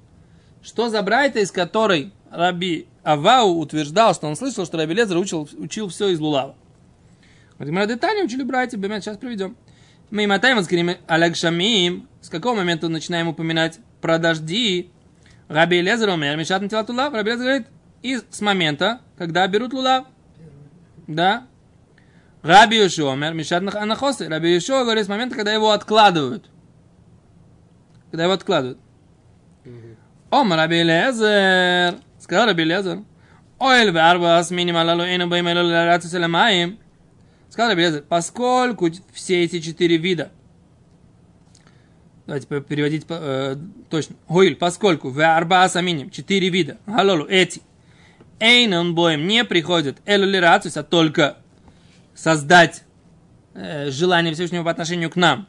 Что 0.62 0.88
за 0.88 1.02
брайта, 1.02 1.40
из 1.40 1.50
которой 1.50 2.12
Раби 2.30 2.86
Авау 3.02 3.58
утверждал, 3.58 4.14
что 4.14 4.28
он 4.28 4.36
слышал, 4.36 4.64
что 4.64 4.78
Раби 4.78 4.94
Лезер 4.94 5.18
учил, 5.18 5.46
учил 5.58 5.88
все 5.88 6.08
из 6.08 6.20
Лулава. 6.20 6.54
Говорит, 7.58 7.72
Гимара, 7.72 7.86
детали 7.86 8.22
учили 8.22 8.42
братья, 8.42 8.76
бемет, 8.76 9.02
сейчас 9.02 9.16
приведем. 9.16 9.56
Мы 10.10 10.26
мотаем 10.26 10.56
воскрим 10.56 10.90
Алякшамим. 11.06 12.08
С 12.20 12.28
какого 12.28 12.56
момента 12.56 12.88
начинаем 12.88 13.28
упоминать 13.28 13.78
про 14.00 14.18
дожди? 14.18 14.90
Раби 15.48 15.80
Лезер 15.80 16.10
умер, 16.10 16.36
Мишат 16.36 16.62
Натилат 16.62 16.88
Лулав. 16.88 17.14
Раби 17.14 17.30
Лезер 17.30 17.44
говорит, 17.44 17.66
и 18.02 18.20
с 18.30 18.40
момента, 18.40 19.00
когда 19.16 19.46
берут 19.46 19.72
Лулав. 19.72 20.06
Да. 21.06 21.46
Раби 22.42 22.76
Йошуа 22.76 23.12
умер, 23.12 23.34
Мишат 23.34 23.62
Анахосы. 23.74 24.28
Раби 24.28 24.52
Йошуа 24.54 24.84
говорит, 24.84 25.06
с 25.06 25.08
момента, 25.08 25.36
когда 25.36 25.52
его 25.52 25.70
откладывают. 25.70 26.50
Когда 28.10 28.24
его 28.24 28.32
откладывают. 28.32 28.78
Ом 30.30 30.52
Раби 30.52 30.82
Лезер. 30.82 32.00
Сказал 32.18 32.46
Раби 32.46 32.64
Лезер. 32.64 33.00
Оэль 33.58 33.92
варба 33.92 34.42
с 34.42 34.50
минималалу 34.50 35.04
эйну 35.04 35.28
бэйм 35.28 35.46
элю 35.46 35.64
ларацу 35.64 36.08
селамаим. 36.08 36.78
Сказал 37.52 37.72
Раби 37.72 37.82
Лезер, 37.82 38.02
поскольку 38.08 38.88
все 39.12 39.44
эти 39.44 39.60
четыре 39.60 39.98
вида 39.98 40.32
Давайте 42.26 42.46
переводить 42.46 43.04
э, 43.10 43.56
точно. 43.90 44.16
Гуиль, 44.26 44.56
поскольку 44.56 45.10
в 45.10 45.20
арба 45.20 45.68
саминим 45.68 46.08
четыре 46.08 46.48
вида, 46.48 46.78
галолу, 46.86 47.26
эти, 47.26 47.60
эйнон 48.40 48.94
боем 48.94 49.26
не 49.26 49.44
приходят 49.44 49.98
элю 50.06 50.26
лирацус, 50.26 50.78
а 50.78 50.82
только 50.82 51.36
создать 52.14 52.84
э, 53.52 53.90
желание 53.90 54.32
Всевышнего 54.32 54.64
по 54.64 54.70
отношению 54.70 55.10
к 55.10 55.16
нам. 55.16 55.46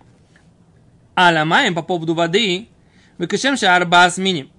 Аламаем 1.16 1.74
по 1.74 1.84
поводу 1.84 2.16
воды, 2.16 2.68
выкашемша 3.18 3.78
арба 3.78 4.10
миним. 4.18 4.52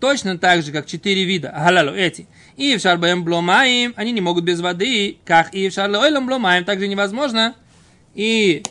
Точно 0.00 0.36
так 0.36 0.62
же, 0.62 0.72
как 0.72 0.86
четыре 0.86 1.24
вида, 1.24 1.54
галалу, 1.56 1.92
эти, 1.92 2.26
и 2.56 2.76
в 2.76 2.80
шарбаем 2.80 3.24
бломаем, 3.24 3.94
они 3.96 4.12
не 4.12 4.20
могут 4.20 4.44
без 4.44 4.60
воды, 4.60 5.18
как 5.24 5.54
и 5.54 5.68
в 5.70 5.72
шарлоэлем 5.72 6.26
бломаем, 6.26 6.64
также 6.64 6.86
невозможно, 6.86 7.54
и 8.14 8.62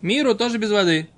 миру 0.00 0.34
тоже 0.34 0.56
без 0.56 0.70
воды. 0.70 1.08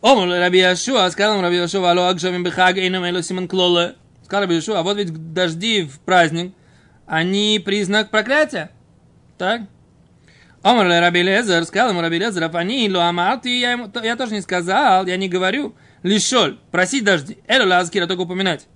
Омар 0.00 0.28
Раби 0.28 0.58
Яшуа, 0.58 1.10
сказал 1.10 1.40
Раби 1.40 1.56
Яшуа, 1.56 1.90
алло, 1.90 2.08
акшамим 2.08 2.44
бихаг, 2.44 2.76
эйнам 2.76 3.04
эло 3.04 3.22
симон 3.22 3.48
клоле. 3.48 3.94
Сказал 4.24 4.42
Раби 4.42 4.56
Яшуа, 4.56 4.80
а 4.80 4.82
вот 4.82 4.96
ведь 4.96 5.32
дожди 5.32 5.84
в 5.84 5.98
праздник, 6.00 6.52
они 7.06 7.60
признак 7.64 8.10
проклятия. 8.10 8.70
Так? 9.38 9.62
Омар 10.62 10.86
Раби 10.86 11.22
Лезер, 11.22 11.64
сказал 11.64 11.90
ему 11.90 12.00
Раби 12.00 12.18
Лезер, 12.18 12.44
афани, 12.44 12.88
ло 12.88 13.08
амарти, 13.08 13.60
я, 13.60 13.90
я 14.02 14.16
тоже 14.16 14.34
не 14.34 14.40
сказал, 14.40 15.06
я 15.06 15.16
не 15.16 15.28
говорю, 15.28 15.74
лишоль, 16.02 16.58
просить 16.70 17.04
дожди, 17.04 17.38
эло 17.46 17.66
лазкира, 17.66 18.06
только 18.06 18.22
упоминать. 18.22 18.66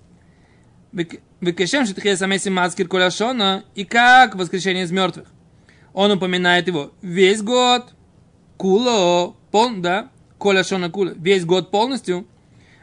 Векешем 1.41 1.85
шитхе 1.85 2.15
самеси 2.15 2.49
маскир 2.49 2.87
коляшона, 2.87 3.63
и 3.75 3.83
как 3.83 4.35
воскрешение 4.35 4.83
из 4.85 4.91
мертвых. 4.91 5.27
Он 5.93 6.11
упоминает 6.11 6.67
его 6.67 6.91
весь 7.01 7.41
год, 7.41 7.93
куло, 8.57 9.35
пол, 9.51 9.75
да, 9.77 10.09
коля 10.37 10.63
шона 10.63 10.89
кула, 10.89 11.13
весь 11.15 11.45
год 11.45 11.71
полностью. 11.71 12.27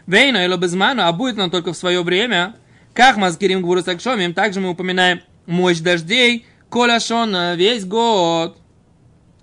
Вейна 0.07 0.45
или 0.45 0.57
безману, 0.57 1.03
а 1.05 1.13
будет 1.13 1.39
он 1.39 1.51
только 1.51 1.73
в 1.73 1.77
свое 1.77 2.03
время. 2.03 2.57
Как 2.93 3.17
маскирим 3.17 3.63
гвуру 3.63 3.83
сакшомим, 3.83 4.35
также 4.35 4.61
мы 4.61 4.69
упоминаем 4.71 5.21
мощь 5.47 5.79
дождей, 5.79 6.47
коля 6.69 7.01
шона, 7.01 7.55
весь 7.55 7.85
год. 7.85 8.59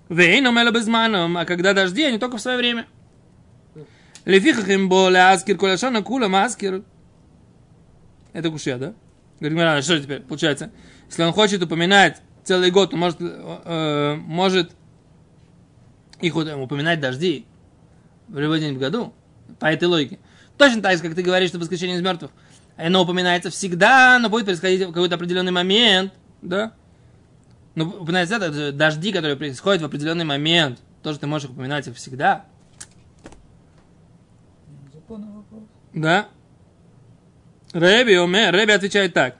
Вейна 0.08 0.48
или 0.48 0.70
безману, 0.70 1.38
а 1.38 1.44
когда 1.44 1.72
дожди, 1.72 2.04
они 2.04 2.18
только 2.18 2.36
в 2.36 2.40
свое 2.40 2.56
время. 2.56 2.86
Лефихах 4.24 4.68
им 4.68 4.88
более 4.88 5.30
аскир 5.30 5.56
коля 5.56 5.76
шона 5.76 6.02
кула 6.02 6.28
маскир. 6.28 6.82
Это 8.32 8.50
кушья, 8.50 8.78
да? 8.78 8.94
Говорит, 9.40 9.58
«Мирана, 9.58 9.82
что 9.82 10.00
теперь 10.00 10.20
получается? 10.20 10.70
Если 11.08 11.22
он 11.22 11.32
хочет 11.32 11.62
упоминать 11.62 12.22
целый 12.44 12.70
год, 12.70 12.94
он 12.94 13.00
может, 13.00 13.18
э, 13.20 14.14
может 14.16 14.72
их 16.20 16.36
упоминать 16.36 17.00
дожди 17.00 17.46
в 18.28 18.38
любой 18.38 18.60
день 18.60 18.76
в 18.76 18.78
году, 18.78 19.12
по 19.58 19.66
этой 19.66 19.88
логике. 19.88 20.18
Точно 20.56 20.80
так 20.80 20.96
же, 20.96 21.02
как 21.02 21.14
ты 21.14 21.22
говоришь, 21.22 21.48
что 21.48 21.58
воскрешение 21.58 21.96
из 21.96 22.02
мертвых, 22.02 22.30
оно 22.76 23.02
упоминается 23.02 23.50
всегда, 23.50 24.18
но 24.20 24.28
будет 24.30 24.44
происходить 24.44 24.82
в 24.82 24.92
какой-то 24.92 25.16
определенный 25.16 25.52
момент, 25.52 26.12
да? 26.40 26.72
Но 27.74 27.86
упоминается 27.86 28.36
это, 28.36 28.72
дожди, 28.72 29.12
которые 29.12 29.36
происходят 29.36 29.82
в 29.82 29.84
определенный 29.84 30.24
момент, 30.24 30.78
тоже 31.02 31.18
ты 31.18 31.26
можешь 31.26 31.50
упоминать 31.50 31.88
их 31.88 31.96
всегда, 31.96 32.46
Вопрос. 35.20 35.62
да? 35.92 36.28
Рэби 37.72 38.14
Омер, 38.14 38.52
Рэби 38.52 38.72
отвечает 38.72 39.14
так. 39.14 39.36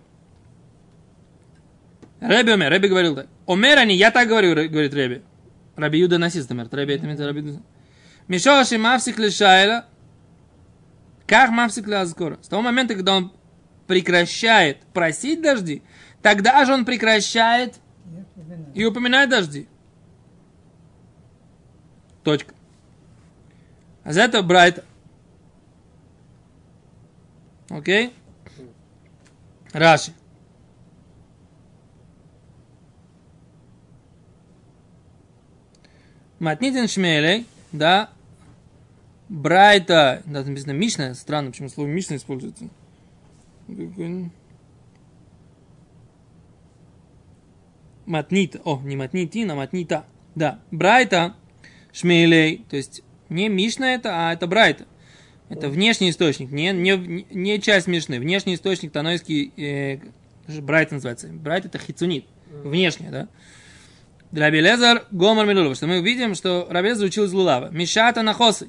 Рэби 2.20 2.50
Омер, 2.50 2.70
Рэби 2.70 2.88
говорил 2.88 3.14
так. 3.14 3.26
Омер 3.46 3.78
они, 3.78 3.94
я 3.96 4.10
так 4.10 4.28
говорю, 4.28 4.54
говорит 4.68 4.94
Рэби. 4.94 5.22
Раби 5.76 5.98
Юда 5.98 6.18
Насист, 6.18 6.50
Омер. 6.50 6.68
Рэби 6.70 6.94
это 6.94 7.04
имеется 7.04 7.26
Раби 7.26 7.40
Юда. 7.40 7.62
Мишоши 8.28 8.78
мавсик 8.78 9.18
лишайла. 9.18 9.86
Как 11.26 11.50
мавсик 11.50 11.86
лазкора. 11.86 12.38
С 12.42 12.48
того 12.48 12.62
момента, 12.62 12.94
когда 12.94 13.16
он 13.16 13.32
прекращает 13.86 14.78
просить 14.94 15.42
дожди, 15.42 15.82
тогда 16.20 16.64
же 16.64 16.72
он 16.72 16.84
прекращает 16.84 17.76
и 18.74 18.84
упоминает 18.84 19.30
дожди. 19.30 19.68
Точка. 22.22 22.54
А 24.04 24.12
за 24.12 24.22
это 24.22 24.42
Брайта. 24.42 24.84
Окей? 27.72 28.12
Раши. 29.72 30.12
Матнитин 36.38 36.86
Шмелей, 36.86 37.46
да, 37.70 38.10
Брайта, 39.28 40.22
да, 40.26 40.42
там 40.42 40.50
написано 40.50 40.72
Мишна, 40.72 41.14
странно, 41.14 41.50
почему 41.50 41.68
слово 41.70 41.88
Мишна 41.88 42.16
используется. 42.16 42.68
Матнита, 48.04 48.60
о, 48.64 48.80
не 48.82 48.96
матнитин, 48.96 49.50
а 49.50 49.54
матнита. 49.54 50.04
Да, 50.34 50.58
Брайта, 50.70 51.36
Шмелей, 51.92 52.66
то 52.68 52.76
есть 52.76 53.02
не 53.30 53.48
Мишна 53.48 53.94
это, 53.94 54.10
а 54.28 54.32
это 54.34 54.46
Брайта. 54.46 54.86
Это 55.52 55.68
внешний 55.68 56.10
источник, 56.10 56.50
не, 56.50 56.70
не, 56.72 57.26
не 57.30 57.60
часть 57.60 57.86
Мишны. 57.86 58.18
Внешний 58.18 58.54
источник 58.54 58.90
танойский, 58.90 59.52
э, 59.56 59.98
Брайт 60.60 60.90
называется. 60.90 61.28
Брайт 61.28 61.66
это 61.66 61.78
хицунит, 61.78 62.24
внешний, 62.50 63.08
да. 63.10 63.28
Для 64.30 64.50
Белезар 64.50 65.04
Гомар 65.10 65.46
Милулова, 65.46 65.74
что 65.74 65.86
мы 65.86 66.00
видим, 66.00 66.34
что 66.34 66.66
Рабезар 66.70 67.06
учил 67.06 67.24
из 67.24 67.34
Лулава. 67.34 67.68
Мишата 67.70 68.22
нахосы. 68.22 68.68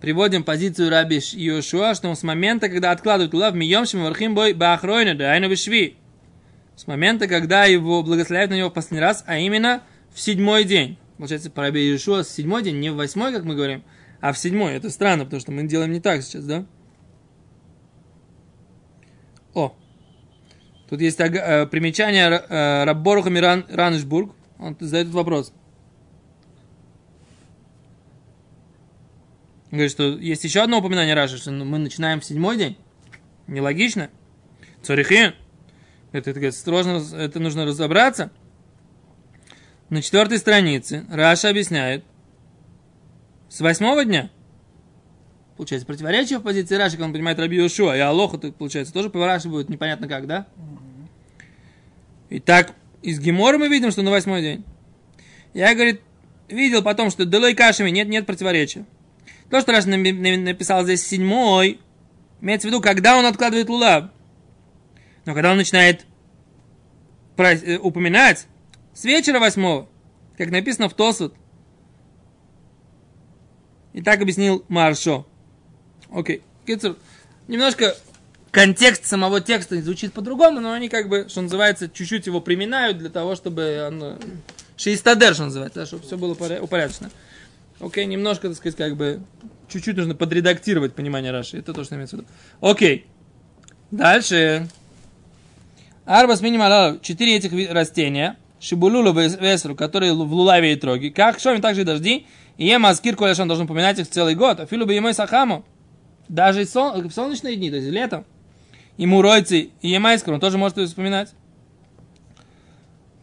Приводим 0.00 0.42
позицию 0.42 0.90
Раби 0.90 1.20
Йошуа, 1.32 1.94
что 1.94 2.12
с 2.12 2.24
момента, 2.24 2.68
когда 2.68 2.90
откладывает 2.90 3.32
Лулав, 3.32 3.54
миемшим 3.54 4.02
вархим 4.02 4.34
бой 4.34 4.54
бахройна, 4.54 5.14
да 5.14 5.30
айну 5.30 5.48
бешви. 5.48 5.96
С 6.74 6.88
момента, 6.88 7.28
когда 7.28 7.66
его 7.66 8.02
благословляют 8.02 8.50
на 8.50 8.56
него 8.56 8.70
в 8.70 8.74
последний 8.74 9.00
раз, 9.00 9.22
а 9.28 9.38
именно 9.38 9.82
в 10.12 10.20
седьмой 10.20 10.64
день. 10.64 10.98
Получается, 11.18 11.50
по 11.50 11.62
Раби 11.62 11.88
Йошуа 11.88 12.24
седьмой 12.24 12.64
день, 12.64 12.80
не 12.80 12.90
в 12.90 12.96
восьмой, 12.96 13.32
как 13.32 13.44
мы 13.44 13.54
говорим, 13.54 13.84
а 14.20 14.32
в 14.32 14.38
седьмой. 14.38 14.74
Это 14.74 14.90
странно, 14.90 15.24
потому 15.24 15.40
что 15.40 15.52
мы 15.52 15.64
делаем 15.64 15.92
не 15.92 16.00
так 16.00 16.22
сейчас, 16.22 16.44
да? 16.44 16.66
О, 19.54 19.74
тут 20.88 21.00
есть 21.00 21.18
э, 21.20 21.66
примечание 21.66 22.30
э, 22.30 22.84
Рабборуха 22.84 23.30
Миран 23.30 23.66
Раншбург. 23.68 24.34
Он 24.58 24.76
задает 24.80 25.08
вопрос. 25.08 25.52
Говорит, 29.70 29.90
что 29.90 30.16
есть 30.16 30.44
еще 30.44 30.62
одно 30.62 30.78
упоминание 30.78 31.14
Раши, 31.14 31.36
что 31.36 31.50
мы 31.50 31.78
начинаем 31.78 32.20
в 32.20 32.24
седьмой 32.24 32.56
день. 32.56 32.76
Нелогично. 33.46 34.10
Цорихин. 34.82 35.34
Это, 36.12 36.30
это, 36.30 36.52
сложно, 36.52 37.02
это 37.14 37.38
нужно 37.38 37.66
разобраться. 37.66 38.30
На 39.90 40.00
четвертой 40.00 40.38
странице 40.38 41.04
Раша 41.10 41.50
объясняет, 41.50 42.04
с 43.48 43.60
восьмого 43.60 44.04
дня, 44.04 44.30
получается, 45.56 45.86
противоречие 45.86 46.38
в 46.38 46.42
позиции 46.42 46.76
Раши, 46.76 46.92
когда 46.92 47.06
он 47.06 47.12
понимает 47.12 47.38
Раби 47.38 47.56
Йошуа, 47.56 47.96
и 47.96 48.00
Алоха, 48.00 48.38
то, 48.38 48.52
получается, 48.52 48.92
тоже 48.92 49.10
по 49.10 49.38
будет 49.44 49.68
непонятно 49.68 50.08
как, 50.08 50.26
да? 50.26 50.46
Итак, 52.30 52.74
из 53.02 53.20
Гемора 53.20 53.58
мы 53.58 53.68
видим, 53.68 53.90
что 53.90 54.02
на 54.02 54.10
восьмой 54.10 54.42
день. 54.42 54.64
Я, 55.54 55.74
говорит, 55.74 56.02
видел 56.48 56.82
потом, 56.82 57.10
что 57.10 57.24
Делой 57.24 57.54
Кашами 57.54 57.90
нет, 57.90 58.08
нет 58.08 58.26
противоречия. 58.26 58.84
То, 59.50 59.60
что 59.60 59.72
Раши 59.72 59.88
написал 59.88 60.84
здесь 60.84 61.06
седьмой, 61.06 61.80
имеется 62.40 62.68
в 62.68 62.70
виду, 62.70 62.82
когда 62.82 63.16
он 63.16 63.24
откладывает 63.24 63.68
лулав. 63.68 64.10
Но 65.24 65.34
когда 65.34 65.52
он 65.52 65.56
начинает 65.56 66.06
э, 67.36 67.78
упоминать 67.78 68.46
с 68.94 69.04
вечера 69.04 69.40
восьмого, 69.40 69.88
как 70.36 70.50
написано 70.50 70.88
в 70.88 70.94
Тосут. 70.94 71.34
И 73.98 74.00
так 74.00 74.22
объяснил 74.22 74.64
Маршо. 74.68 75.26
Окей. 76.12 76.42
Кицур, 76.64 76.96
немножко 77.48 77.96
контекст 78.52 79.06
самого 79.06 79.40
текста 79.40 79.82
звучит 79.82 80.12
по-другому, 80.12 80.60
но 80.60 80.70
они 80.70 80.88
как 80.88 81.08
бы, 81.08 81.26
что 81.28 81.40
называется, 81.40 81.88
чуть-чуть 81.88 82.26
его 82.26 82.40
приминают 82.40 82.98
для 82.98 83.08
того, 83.08 83.34
чтобы 83.34 83.88
он... 83.88 84.20
Шеистадер, 84.76 85.34
что 85.34 85.46
называется, 85.46 85.80
да, 85.80 85.86
чтобы 85.86 86.04
все 86.04 86.16
было 86.16 86.34
поря- 86.34 86.60
упорядочено. 86.60 87.10
Окей, 87.80 88.06
немножко, 88.06 88.46
так 88.46 88.56
сказать, 88.56 88.76
как 88.76 88.96
бы, 88.96 89.20
чуть-чуть 89.68 89.96
нужно 89.96 90.14
подредактировать 90.14 90.94
понимание 90.94 91.32
Раши. 91.32 91.58
Это 91.58 91.72
то, 91.72 91.82
что 91.82 91.96
имеется 91.96 92.18
в 92.18 92.20
виду. 92.20 92.28
Окей. 92.60 93.04
Дальше. 93.90 94.68
Арбас 96.04 96.40
минимал 96.40 97.00
четыре 97.00 97.34
этих 97.34 97.50
растения. 97.72 98.36
Шибулула 98.60 99.10
весру, 99.10 99.74
которые 99.74 100.12
в 100.12 100.32
лулаве 100.32 100.74
и 100.74 100.76
троги. 100.76 101.10
Как 101.10 101.40
шоми, 101.40 101.60
также 101.60 101.80
и 101.80 101.84
дожди. 101.84 102.26
И 102.58 102.66
ема 102.66 102.90
аскир 102.90 103.16
коляшон 103.16 103.48
должен 103.48 103.64
упоминать 103.64 103.98
их 103.98 104.10
целый 104.10 104.34
год. 104.34 104.60
Афилу 104.60 104.84
бы 104.84 104.92
ему 104.92 105.12
сахаму. 105.12 105.64
Даже 106.28 106.64
в 106.64 107.10
солнечные 107.10 107.56
дни, 107.56 107.70
то 107.70 107.76
есть 107.76 107.88
летом. 107.88 108.26
И 108.98 109.06
муройцы, 109.06 109.70
и 109.80 109.88
емайскор, 109.88 110.34
он 110.34 110.40
тоже 110.40 110.58
может 110.58 110.76
их 110.76 110.88
вспоминать. 110.88 111.32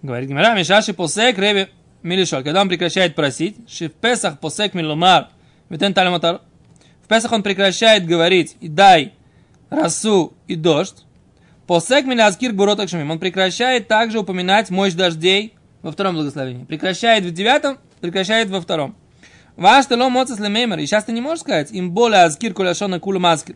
Говорит 0.01 0.29
Гимара, 0.29 0.55
Мишаши 0.55 0.93
посек 0.93 1.37
ребе 1.37 1.69
милишол. 2.01 2.43
Когда 2.43 2.61
он 2.61 2.69
прекращает 2.69 3.13
просить, 3.13 3.57
ши 3.69 3.89
в 3.89 3.93
Песах 3.93 4.39
посек 4.39 4.73
милумар, 4.73 5.29
витен 5.69 5.93
талиматар. 5.93 6.41
В 7.03 7.07
Песах 7.07 7.33
он 7.33 7.43
прекращает 7.43 8.07
говорить 8.07 8.55
и 8.61 8.69
дай 8.69 9.13
росу 9.69 10.33
и 10.47 10.55
дождь. 10.55 11.03
Посек 11.67 12.05
милязкир 12.05 12.53
буротак 12.53 12.87
шумим. 12.87 13.11
Он 13.11 13.19
прекращает 13.19 13.89
также 13.89 14.19
упоминать 14.19 14.69
мощь 14.69 14.93
дождей 14.93 15.55
во 15.81 15.91
втором 15.91 16.15
благословении. 16.15 16.63
Прекращает 16.63 17.25
в 17.25 17.31
девятом, 17.31 17.79
прекращает 17.99 18.49
во 18.49 18.61
втором. 18.61 18.95
Ваш 19.57 19.85
тело 19.87 20.09
моцес 20.09 20.39
лемеймер. 20.39 20.79
И 20.79 20.85
сейчас 20.85 21.05
ты 21.05 21.11
не 21.13 21.21
можешь 21.21 21.41
сказать, 21.41 21.71
им 21.71 21.91
более 21.91 22.23
азкир 22.23 22.53
куляшона 22.53 22.99
кулу 22.99 23.19
маскир. 23.19 23.55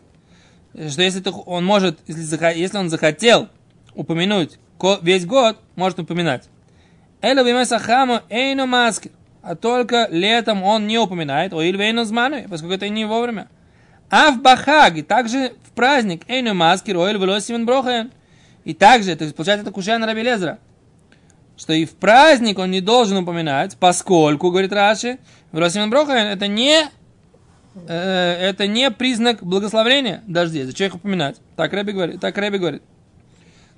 Что 0.74 1.02
если 1.02 1.20
ты- 1.20 1.30
он 1.30 1.64
может, 1.64 1.98
если, 2.06 2.58
если 2.58 2.78
он 2.78 2.88
захотел 2.88 3.48
упомянуть 3.94 4.58
весь 5.02 5.26
год, 5.26 5.58
может 5.76 5.98
упоминать. 5.98 6.48
Эло 7.20 7.42
вимеса 7.42 7.78
хаму 7.78 8.20
эйно 8.30 8.66
маскир. 8.66 9.12
А 9.42 9.56
только 9.56 10.06
летом 10.10 10.62
он 10.62 10.86
не 10.86 10.98
упоминает, 10.98 11.52
о 11.52 11.62
ильвейно 11.62 12.04
зманы, 12.04 12.46
поскольку 12.48 12.74
это 12.74 12.88
не 12.88 13.04
вовремя. 13.04 13.48
А 14.10 14.30
в 14.32 14.42
Бахаге, 14.42 15.02
также 15.02 15.54
в 15.64 15.72
праздник, 15.72 16.22
эйно 16.28 16.54
маскир, 16.54 16.96
о 16.96 17.08
ильвелосимен 17.10 17.64
брохаен. 17.64 18.10
И 18.64 18.74
также, 18.74 19.16
то 19.16 19.24
есть, 19.24 19.34
получается, 19.34 19.68
это 19.68 20.06
Раби 20.06 20.22
Лезера, 20.22 20.58
что 21.56 21.72
и 21.72 21.84
в 21.84 21.92
праздник 21.92 22.58
он 22.58 22.70
не 22.70 22.80
должен 22.80 23.18
упоминать, 23.18 23.76
поскольку, 23.78 24.50
говорит 24.50 24.72
Раши, 24.72 25.18
Велосимен 25.52 25.90
брохаен, 25.90 26.26
это 26.26 26.46
не 26.46 26.88
э, 27.74 27.92
это 27.92 28.66
не 28.66 28.90
признак 28.90 29.42
благословения 29.42 30.22
дождей. 30.26 30.64
Зачем 30.64 30.88
их 30.88 30.94
упоминать? 30.96 31.36
Так 31.56 31.72
Рэби 31.72 31.92
говорит. 31.92 32.20
Так 32.20 32.36
Рэби 32.38 32.58
говорит. 32.58 32.82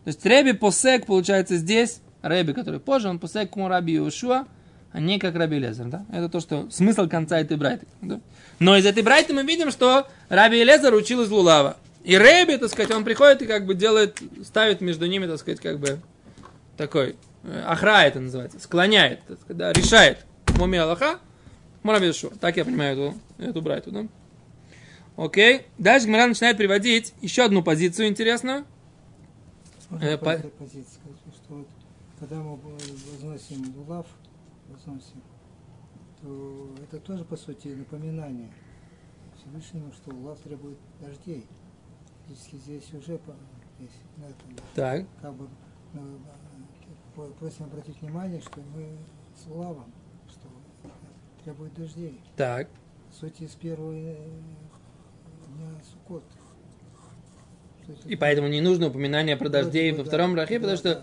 То 0.05 0.09
есть 0.09 0.25
Рэби 0.27 0.53
посек, 0.53 1.07
получается, 1.07 1.57
здесь, 1.57 2.01
Рэби, 2.23 2.53
который 2.53 2.81
позже, 2.81 3.09
он 3.09 3.19
посек 3.19 3.51
к 3.51 3.57
Раби 3.57 3.95
Иошуа, 3.95 4.47
а 4.93 5.01
не 5.01 5.19
как 5.19 5.37
Раби 5.37 5.59
Лезер, 5.59 5.87
да? 5.87 6.05
Это 6.13 6.29
то, 6.29 6.41
что 6.41 6.69
смысл 6.71 7.09
конца 7.09 7.39
этой 7.39 7.57
брайты. 7.57 7.87
Да? 8.03 8.21
Но 8.59 8.77
из 8.77 8.85
этой 8.85 9.03
брайты 9.03 9.33
мы 9.33 9.43
видим, 9.43 9.71
что 9.71 10.07
Раби 10.29 10.63
Лезер 10.63 10.93
учил 10.95 11.23
из 11.23 11.31
Лулава. 11.31 11.77
И 12.05 12.17
Рэби, 12.17 12.57
так 12.57 12.69
сказать, 12.69 12.91
он 12.91 13.05
приходит 13.05 13.43
и 13.43 13.47
как 13.47 13.65
бы 13.65 13.75
делает, 13.75 14.21
ставит 14.45 14.81
между 14.81 15.07
ними, 15.07 15.27
так 15.27 15.39
сказать, 15.39 15.61
как 15.61 15.79
бы 15.79 16.01
такой, 16.77 17.17
э, 17.45 17.63
ахра 17.65 18.03
это 18.03 18.19
называется, 18.19 18.59
склоняет, 18.59 19.21
так 19.27 19.39
сказать, 19.41 19.57
да, 19.57 19.73
решает. 19.73 20.19
В 20.47 20.63
уме 20.63 20.81
Аллаха, 20.81 21.21
Раби 21.85 22.07
Иошуа. 22.07 22.31
Так 22.41 22.57
я 22.57 22.65
понимаю 22.65 22.97
эту, 22.97 23.19
эту 23.39 23.63
брайту, 23.63 23.91
да? 23.91 24.07
Окей. 25.17 25.67
Дальше 25.79 26.07
Гмара 26.07 26.27
начинает 26.29 26.57
приводить 26.57 27.13
еще 27.21 27.43
одну 27.45 27.63
позицию 27.63 28.09
интересную. 28.09 28.65
Можно 29.91 30.05
Э, 30.05 30.17
по 30.19 30.25
по- 30.27 30.31
этой 30.31 30.51
позиции 30.51 30.95
сказать, 30.95 31.19
что 31.37 31.55
вот, 31.55 31.69
когда 32.19 32.37
мы 32.37 32.57
возносим 32.57 33.75
лулав, 33.77 34.07
возносим, 34.69 35.23
то 36.23 36.75
это 36.83 36.99
тоже, 37.01 37.25
по 37.25 37.37
сути, 37.37 37.69
напоминание 37.69 38.51
Всевышнему, 39.37 39.93
что 39.93 40.15
лулав 40.15 40.39
требует 40.41 40.79
дождей. 41.01 41.47
Фактически 42.29 42.57
здесь 42.57 42.89
уже 42.95 43.21
здесь, 43.79 43.91
на 44.17 44.25
этом, 44.25 44.65
Так. 44.75 45.05
как 45.21 45.35
бы 45.35 45.49
ну, 45.93 46.19
просим 47.39 47.65
обратить 47.65 48.01
внимание, 48.01 48.41
что 48.41 48.61
мы 48.75 48.97
с 49.37 49.47
лулавом, 49.47 49.93
для 51.45 51.53
будет 51.55 51.75
дождей. 51.75 52.21
Так. 52.37 52.69
Сути 53.19 53.45
из 53.45 53.51
первого 53.51 53.93
э, 53.93 54.17
дня 55.49 55.69
Суккот. 55.91 56.23
И 58.07 58.17
поэтому 58.17 58.49
не 58.49 58.61
нужно 58.61 58.89
упоминание 58.89 59.37
про 59.37 59.49
дождей 59.49 59.93
во 59.93 60.05
втором 60.05 60.33
брахе, 60.33 60.61
потому 60.61 60.77
что 60.77 61.03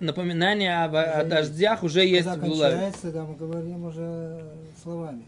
напоминание 0.00 0.84
о 0.84 1.24
дождях 1.24 1.82
уже 1.82 2.04
есть 2.06 2.28
в 2.28 2.44
Лулаве. 2.44 2.92
да, 3.02 3.24
мы 3.24 3.36
говорим 3.36 3.84
уже 3.86 4.44
словами. 4.82 5.24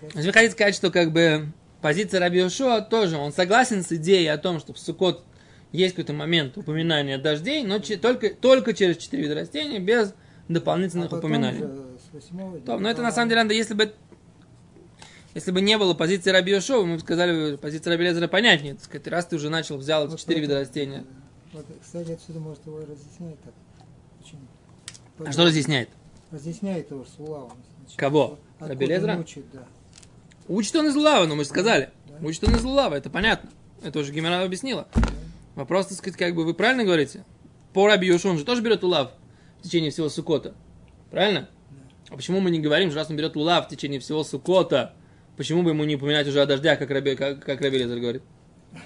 Значит, 0.00 0.26
вы 0.26 0.32
хотите 0.32 0.52
сказать, 0.52 0.74
что 0.74 0.90
как 0.90 1.12
бы 1.12 1.48
позиция 1.80 2.20
Раби 2.20 2.38
Йошуа 2.38 2.80
тоже, 2.80 3.18
он 3.18 3.32
согласен 3.32 3.82
с 3.82 3.92
идеей 3.92 4.28
о 4.28 4.38
том, 4.38 4.58
что 4.58 4.72
в 4.72 4.78
Суккот 4.78 5.24
есть 5.72 5.94
какой-то 5.94 6.12
момент 6.12 6.56
упоминания 6.56 7.18
дождей, 7.18 7.64
но 7.64 7.78
только, 7.78 8.30
только 8.34 8.74
через 8.74 8.96
четыре 8.96 9.24
вида 9.24 9.34
растений, 9.34 9.78
без 9.78 10.14
дополнительных 10.48 11.12
а 11.12 11.16
упоминаний. 11.16 11.60
Же 11.60 11.91
8 12.12 12.62
Там, 12.62 12.82
но 12.82 12.90
это 12.90 13.02
на 13.02 13.12
самом 13.12 13.28
деле, 13.28 13.42
надо, 13.42 13.54
если 13.54 13.74
бы 13.74 13.92
если 15.34 15.50
бы 15.50 15.62
не 15.62 15.78
было 15.78 15.94
позиции 15.94 16.30
Раби 16.30 16.52
Йошова, 16.52 16.84
мы 16.84 16.94
бы 16.96 17.00
сказали, 17.00 17.56
позиция 17.56 17.92
Раби 17.92 18.04
Лезера 18.04 18.28
понятнее. 18.28 18.74
Так 18.74 18.84
сказать, 18.84 19.06
раз 19.08 19.26
ты 19.26 19.36
уже 19.36 19.48
начал, 19.48 19.78
взял 19.78 20.06
вот 20.06 20.20
четыре 20.20 20.42
вида 20.42 20.60
растения. 20.60 21.04
Э, 21.52 21.56
вот, 21.56 21.66
кстати, 21.82 22.12
отсюда 22.12 22.38
может 22.38 22.66
его 22.66 22.80
разъяснять, 22.80 23.40
так. 23.42 23.54
Почему? 24.20 24.40
А 25.26 25.32
что 25.32 25.44
разъясняет? 25.44 25.88
Разъясняет 26.30 26.90
его 26.90 27.06
Сулава. 27.16 27.52
Значит, 27.80 27.98
Кого? 27.98 28.38
Раби 28.58 28.86
Лезера? 28.86 29.16
Учит, 29.16 29.44
да. 29.52 29.64
учит 30.48 30.76
он 30.76 30.88
из 30.88 30.94
Лавы, 30.94 31.26
но 31.26 31.34
мы 31.34 31.44
же 31.44 31.50
сказали. 31.50 31.90
Да? 32.08 32.26
Учит 32.26 32.44
он 32.44 32.54
из 32.54 32.64
Лавы, 32.64 32.96
это 32.96 33.08
понятно. 33.08 33.50
Это 33.82 33.98
уже 33.98 34.12
Гимера 34.12 34.42
объяснила. 34.42 34.86
Да. 34.94 35.02
Вопрос, 35.54 35.86
так 35.86 35.98
сказать, 35.98 36.18
как 36.18 36.34
бы 36.34 36.44
вы 36.44 36.52
правильно 36.52 36.84
говорите? 36.84 37.24
По 37.72 37.86
Раби 37.86 38.06
Йошуа 38.06 38.32
он 38.32 38.38
же 38.38 38.44
тоже 38.44 38.62
берет 38.62 38.84
улав 38.84 39.12
в 39.60 39.62
течение 39.62 39.90
всего 39.90 40.10
Сукота. 40.10 40.54
Правильно? 41.10 41.48
А 42.12 42.16
почему 42.16 42.40
мы 42.40 42.50
не 42.50 42.60
говорим, 42.60 42.90
что 42.90 42.98
раз 42.98 43.10
он 43.10 43.16
берет 43.16 43.36
Лулав 43.36 43.66
в 43.66 43.68
течение 43.70 43.98
всего 44.00 44.22
Сукота, 44.22 44.92
почему 45.36 45.62
бы 45.62 45.70
ему 45.70 45.84
не 45.84 45.96
упоминать 45.96 46.28
уже 46.28 46.42
о 46.42 46.46
дождях, 46.46 46.78
как 46.78 46.90
Раби, 46.90 47.16
как, 47.16 47.40
как 47.44 47.60
Раби 47.60 47.78
Лезер 47.78 47.98
говорит? 47.98 48.22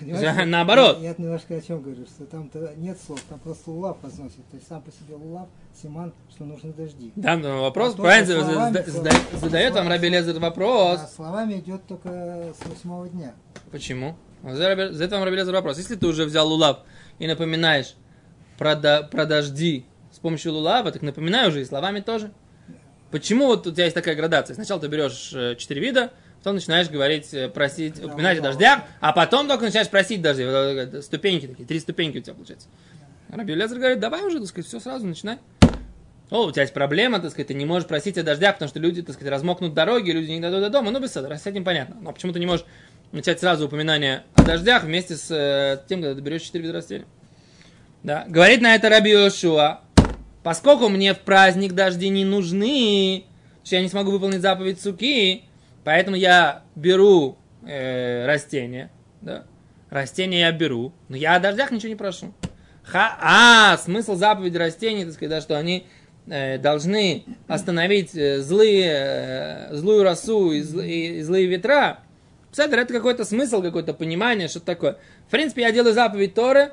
Наоборот. 0.47 0.99
Я, 1.01 1.11
я 1.11 1.15
немножко 1.17 1.57
о 1.57 1.61
чем 1.61 1.81
говорю, 1.83 2.07
что 2.07 2.25
там-то 2.27 2.73
нет 2.77 2.99
слов, 3.05 3.21
там 3.29 3.39
просто 3.39 3.71
лулав 3.71 3.97
возносит. 4.03 4.45
То 4.51 4.57
есть 4.57 4.67
сам 4.69 4.83
по 4.83 4.91
себе 4.91 5.15
лулав, 5.15 5.49
симан, 5.81 6.13
что 6.31 6.45
нужны 6.45 6.73
дожди. 6.73 7.13
Да, 7.17 7.37
но 7.37 7.63
вопрос, 7.63 7.95
А 7.95 7.97
правильно, 8.03 8.27
словами 8.43 8.73
зада- 8.75 8.83
всё. 8.83 9.03
зада- 9.03 9.17
задает 9.41 9.75
вам 9.75 9.89
Раби 9.89 10.09
Лезер 10.09 10.39
вопрос. 10.41 11.01
А 11.03 11.07
словами 11.07 11.55
идет 11.55 11.87
только 11.87 12.53
с 12.61 12.67
восьмого 12.69 13.09
дня. 13.09 13.35
Почему? 13.71 14.17
За 14.43 14.53
Задает 14.93 15.13
вам 15.13 15.25
Раби 15.25 15.37
Лезер 15.37 15.55
вопрос. 15.55 15.79
Если 15.79 15.95
ты 15.97 16.07
уже 16.07 16.25
взял 16.25 16.49
Лулав 16.49 16.81
и 17.21 17.27
напоминаешь 17.27 17.95
про, 18.59 18.75
до- 18.75 19.03
про 19.05 19.25
дожди 19.25 19.85
с 20.13 20.19
помощью 20.19 20.53
Лулава, 20.53 20.91
так 20.93 21.03
напоминай 21.03 21.49
уже 21.49 21.63
и 21.63 21.65
словами 21.65 22.01
тоже. 22.01 22.33
Почему 23.17 23.47
вот 23.47 23.67
у 23.67 23.73
тебя 23.73 23.85
есть 23.85 23.95
такая 23.95 24.15
градация? 24.15 24.53
Сначала 24.53 24.79
ты 24.79 24.89
берешь 24.89 25.33
э, 25.33 25.55
четыре 25.57 25.81
вида, 25.81 26.13
потом 26.41 26.57
начинаешь 26.57 26.91
говорить, 26.91 27.33
э, 27.33 27.49
просить, 27.49 27.99
Да, 27.99 28.09
упоминать 28.09 28.39
о 28.41 28.43
дождях, 28.43 28.81
а 29.01 29.15
потом 29.15 29.49
только 29.49 29.65
начинаешь 29.65 29.89
просить 29.89 30.21
дожди. 30.21 30.43
Это 30.43 31.01
Ступеньки 31.01 31.47
такие, 31.47 31.67
три 31.67 31.81
ступеньки 31.81 32.19
у 32.19 32.21
тебя 32.21 32.35
получается. 32.35 32.69
Раби 33.31 33.55
Лезер 33.55 33.79
говорит, 33.79 34.01
давай 34.01 34.23
уже, 34.23 34.39
так 34.41 34.49
сказать, 34.49 34.69
все 34.69 34.81
сразу 34.81 35.07
начинай. 35.07 35.39
О, 36.29 36.45
у 36.45 36.53
тебя 36.53 36.61
есть 36.61 36.75
проблема, 36.75 37.19
так 37.19 37.31
сказать, 37.31 37.47
ты 37.47 37.55
не 37.55 37.65
можешь 37.65 37.89
просить 37.89 38.19
о 38.19 38.23
дождях, 38.23 38.57
потому 38.57 38.69
что 38.69 38.81
люди, 38.81 39.01
так 39.01 39.15
сказать, 39.15 39.33
размокнут 39.33 39.73
дороги, 39.73 40.11
люди 40.11 40.33
не 40.33 40.41
дойдут 40.41 40.61
до 40.61 40.69
дома. 40.69 40.91
Ну, 40.91 41.01
без 41.01 41.17
этого, 41.17 41.35
с 41.35 41.47
этим 41.47 41.65
понятно. 41.65 41.97
Но 42.03 42.13
почему 42.13 42.35
ты 42.35 42.39
не 42.39 42.47
можешь 42.47 42.67
начать 43.13 43.41
сразу 43.41 43.65
упоминание 43.65 44.25
о 44.35 44.43
дождях 44.43 44.85
вместе 44.85 45.17
с 45.17 45.31
э, 45.31 45.81
тем, 45.89 46.03
когда 46.03 46.15
ты 46.15 46.21
берешь 46.21 46.43
четыре 46.43 46.65
вида 46.65 46.75
растений? 46.75 47.07
Да. 48.03 48.27
Говорит 48.29 48.61
на 48.61 48.75
это 48.75 48.91
Раби 48.91 49.11
Йошуа, 49.11 49.81
поскольку 50.47 50.89
мне 50.89 51.13
в 51.13 51.19
праздник 51.19 51.73
дожди 51.73 52.09
не 52.09 52.25
нужны, 52.25 53.25
что 53.65 53.75
я 53.75 53.83
не 53.83 53.89
смогу 53.89 54.13
выполнить 54.13 54.43
заповедь 54.43 54.81
суки, 54.81 55.43
поэтому 55.83 56.17
я 56.17 56.63
беру 56.77 57.37
э, 57.67 58.25
растения, 58.27 58.93
да, 59.23 59.43
растения 59.91 60.43
я 60.43 60.53
беру, 60.53 60.93
но 61.09 61.17
я 61.17 61.35
о 61.35 61.41
дождях 61.41 61.73
ничего 61.73 61.89
не 61.89 61.97
прошу. 61.97 62.33
Ха, 62.85 63.19
а, 63.21 63.77
смысл 63.77 64.15
заповеди 64.15 64.57
растений, 64.57 65.05
так 65.05 65.15
сказать, 65.15 65.31
да, 65.31 65.41
что 65.41 65.59
они 65.59 65.85
э, 66.29 66.59
должны 66.59 67.25
остановить 67.49 68.15
э, 68.15 68.39
злые, 68.39 68.93
э, 68.95 69.75
злую 69.75 70.05
росу 70.05 70.53
и, 70.53 70.61
зл- 70.61 70.87
и- 70.87 71.19
и 71.19 71.23
злые 71.23 71.47
ветра. 71.47 71.99
Пседер, 72.53 72.79
это 72.79 72.95
какой-то 72.95 73.25
смысл, 73.25 73.63
какое-то 73.63 73.95
понимание, 73.95 74.47
что 74.47 74.61
такое. 74.61 74.99
В 75.27 75.31
принципе, 75.33 75.63
я 75.63 75.73
делаю 75.73 75.93
заповедь 75.93 76.35
Торы 76.35 76.71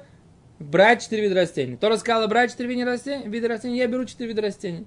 брать 0.63 1.04
четыре 1.04 1.23
вида 1.23 1.36
растений. 1.36 1.76
Тора 1.78 1.97
сказала 1.97 2.28
брать 2.28 2.52
четыре 2.52 2.69
вида 2.69 2.86
растений, 2.86 3.28
вида 3.28 3.47
растений, 3.47 3.78
я 3.78 3.88
беру 3.88 4.06
четыре 4.06 4.30
вида 4.30 4.41
растений. 4.41 4.86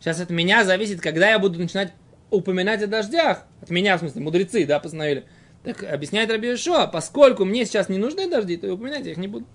Сейчас 0.00 0.20
от 0.20 0.30
меня 0.30 0.64
зависит, 0.64 1.00
когда 1.00 1.30
я 1.30 1.38
буду 1.38 1.58
начинать 1.58 1.92
упоминать 2.30 2.82
о 2.82 2.86
дождях. 2.86 3.44
От 3.60 3.70
меня, 3.70 3.96
в 3.96 4.00
смысле, 4.00 4.22
мудрецы, 4.22 4.64
да, 4.66 4.80
постановили. 4.80 5.24
Так 5.64 5.84
объясняет 5.84 6.30
Раби 6.30 6.54
Ишуа, 6.54 6.86
поскольку 6.86 7.44
мне 7.44 7.64
сейчас 7.64 7.88
не 7.88 7.98
нужны 7.98 8.28
дожди, 8.28 8.56
то 8.56 8.66
и 8.66 8.70
упоминать 8.70 9.04
я 9.04 9.12
их 9.12 9.18
не 9.18 9.28
буду. 9.28 9.46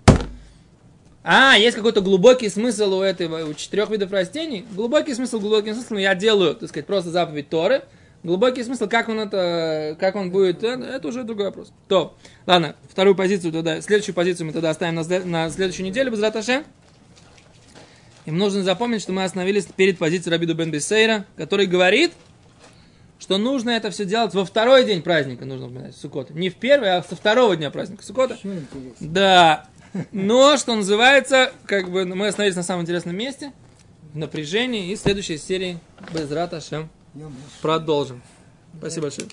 А, 1.22 1.56
есть 1.58 1.76
какой-то 1.76 2.00
глубокий 2.00 2.48
смысл 2.48 2.94
у 2.94 3.02
этого, 3.02 3.44
у 3.44 3.52
четырех 3.52 3.90
видов 3.90 4.10
растений. 4.12 4.64
Глубокий 4.72 5.14
смысл, 5.14 5.40
глубокий 5.40 5.74
смысл 5.74 5.96
я 5.96 6.14
делаю, 6.14 6.54
так 6.54 6.70
сказать, 6.70 6.86
просто 6.86 7.10
заповедь 7.10 7.50
Торы. 7.50 7.82
Глубокий 8.24 8.64
смысл, 8.64 8.88
как 8.88 9.08
он 9.08 9.20
это, 9.20 9.96
как 10.00 10.16
он 10.16 10.30
будет, 10.30 10.64
э, 10.64 10.68
это 10.68 11.06
уже 11.06 11.22
другой 11.22 11.46
вопрос. 11.46 11.72
То, 11.86 12.16
ладно, 12.46 12.74
вторую 12.88 13.14
позицию 13.14 13.52
тогда, 13.52 13.80
следующую 13.80 14.14
позицию 14.14 14.48
мы 14.48 14.52
тогда 14.52 14.70
оставим 14.70 14.96
на, 14.96 15.04
на 15.24 15.50
следующую 15.50 15.86
неделю, 15.86 16.10
без 16.10 16.20
раташе. 16.20 16.64
Им 18.26 18.36
нужно 18.36 18.62
запомнить, 18.62 19.02
что 19.02 19.12
мы 19.12 19.24
остановились 19.24 19.66
перед 19.66 19.98
позицией 19.98 20.32
Рабиду 20.32 20.54
бен 20.54 20.70
Бесейра, 20.70 21.26
который 21.36 21.66
говорит, 21.66 22.12
что 23.18 23.38
нужно 23.38 23.70
это 23.70 23.90
все 23.90 24.04
делать 24.04 24.34
во 24.34 24.44
второй 24.44 24.84
день 24.84 25.00
праздника, 25.00 25.44
нужно 25.44 25.66
упоминать, 25.66 25.96
Суккота. 25.96 26.34
Не 26.34 26.50
в 26.50 26.56
первый, 26.56 26.96
а 26.96 27.02
со 27.02 27.16
второго 27.16 27.56
дня 27.56 27.70
праздника 27.70 28.04
Суккота. 28.04 28.36
Да. 29.00 29.66
Но, 30.12 30.56
что 30.56 30.74
называется, 30.74 31.52
как 31.66 31.90
бы 31.90 32.04
мы 32.04 32.26
остановились 32.26 32.56
на 32.56 32.62
самом 32.62 32.82
интересном 32.82 33.16
месте, 33.16 33.52
в 34.12 34.18
напряжении, 34.18 34.90
и 34.90 34.96
следующей 34.96 35.38
серии 35.38 35.78
без 36.12 36.30
Раташем 36.30 36.68
Я, 36.72 36.78
может, 36.78 36.97
продолжим. 37.62 38.22
Спасибо 38.78 39.02
большое. 39.06 39.28